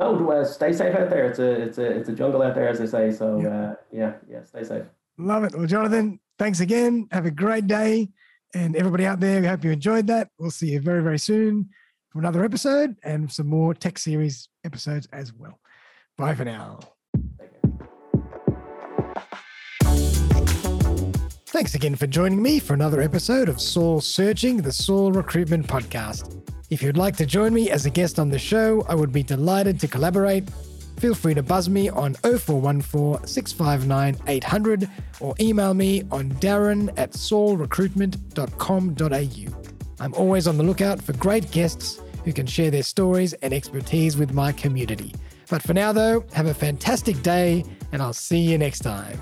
[0.00, 1.26] No, uh, stay safe out there.
[1.26, 3.12] It's a it's a it's a jungle out there, as they say.
[3.12, 4.84] So yeah, uh, yeah, yeah, stay safe.
[5.18, 5.54] Love it.
[5.54, 7.06] Well, Jonathan, thanks again.
[7.12, 8.08] Have a great day,
[8.54, 10.28] and everybody out there, we hope you enjoyed that.
[10.38, 11.68] We'll see you very very soon
[12.08, 15.60] for another episode and some more tech series episodes as well.
[16.16, 16.80] Bye for now.
[21.52, 26.40] Thanks again for joining me for another episode of Soul Searching, the Soul Recruitment Podcast.
[26.70, 29.24] If you'd like to join me as a guest on the show, I would be
[29.24, 30.48] delighted to collaborate.
[30.98, 34.88] Feel free to buzz me on 0414 659 800
[35.18, 40.04] or email me on darren at soulrecruitment.com.au.
[40.04, 44.16] I'm always on the lookout for great guests who can share their stories and expertise
[44.16, 45.12] with my community.
[45.48, 49.18] But for now, though, have a fantastic day, and I'll see you next time.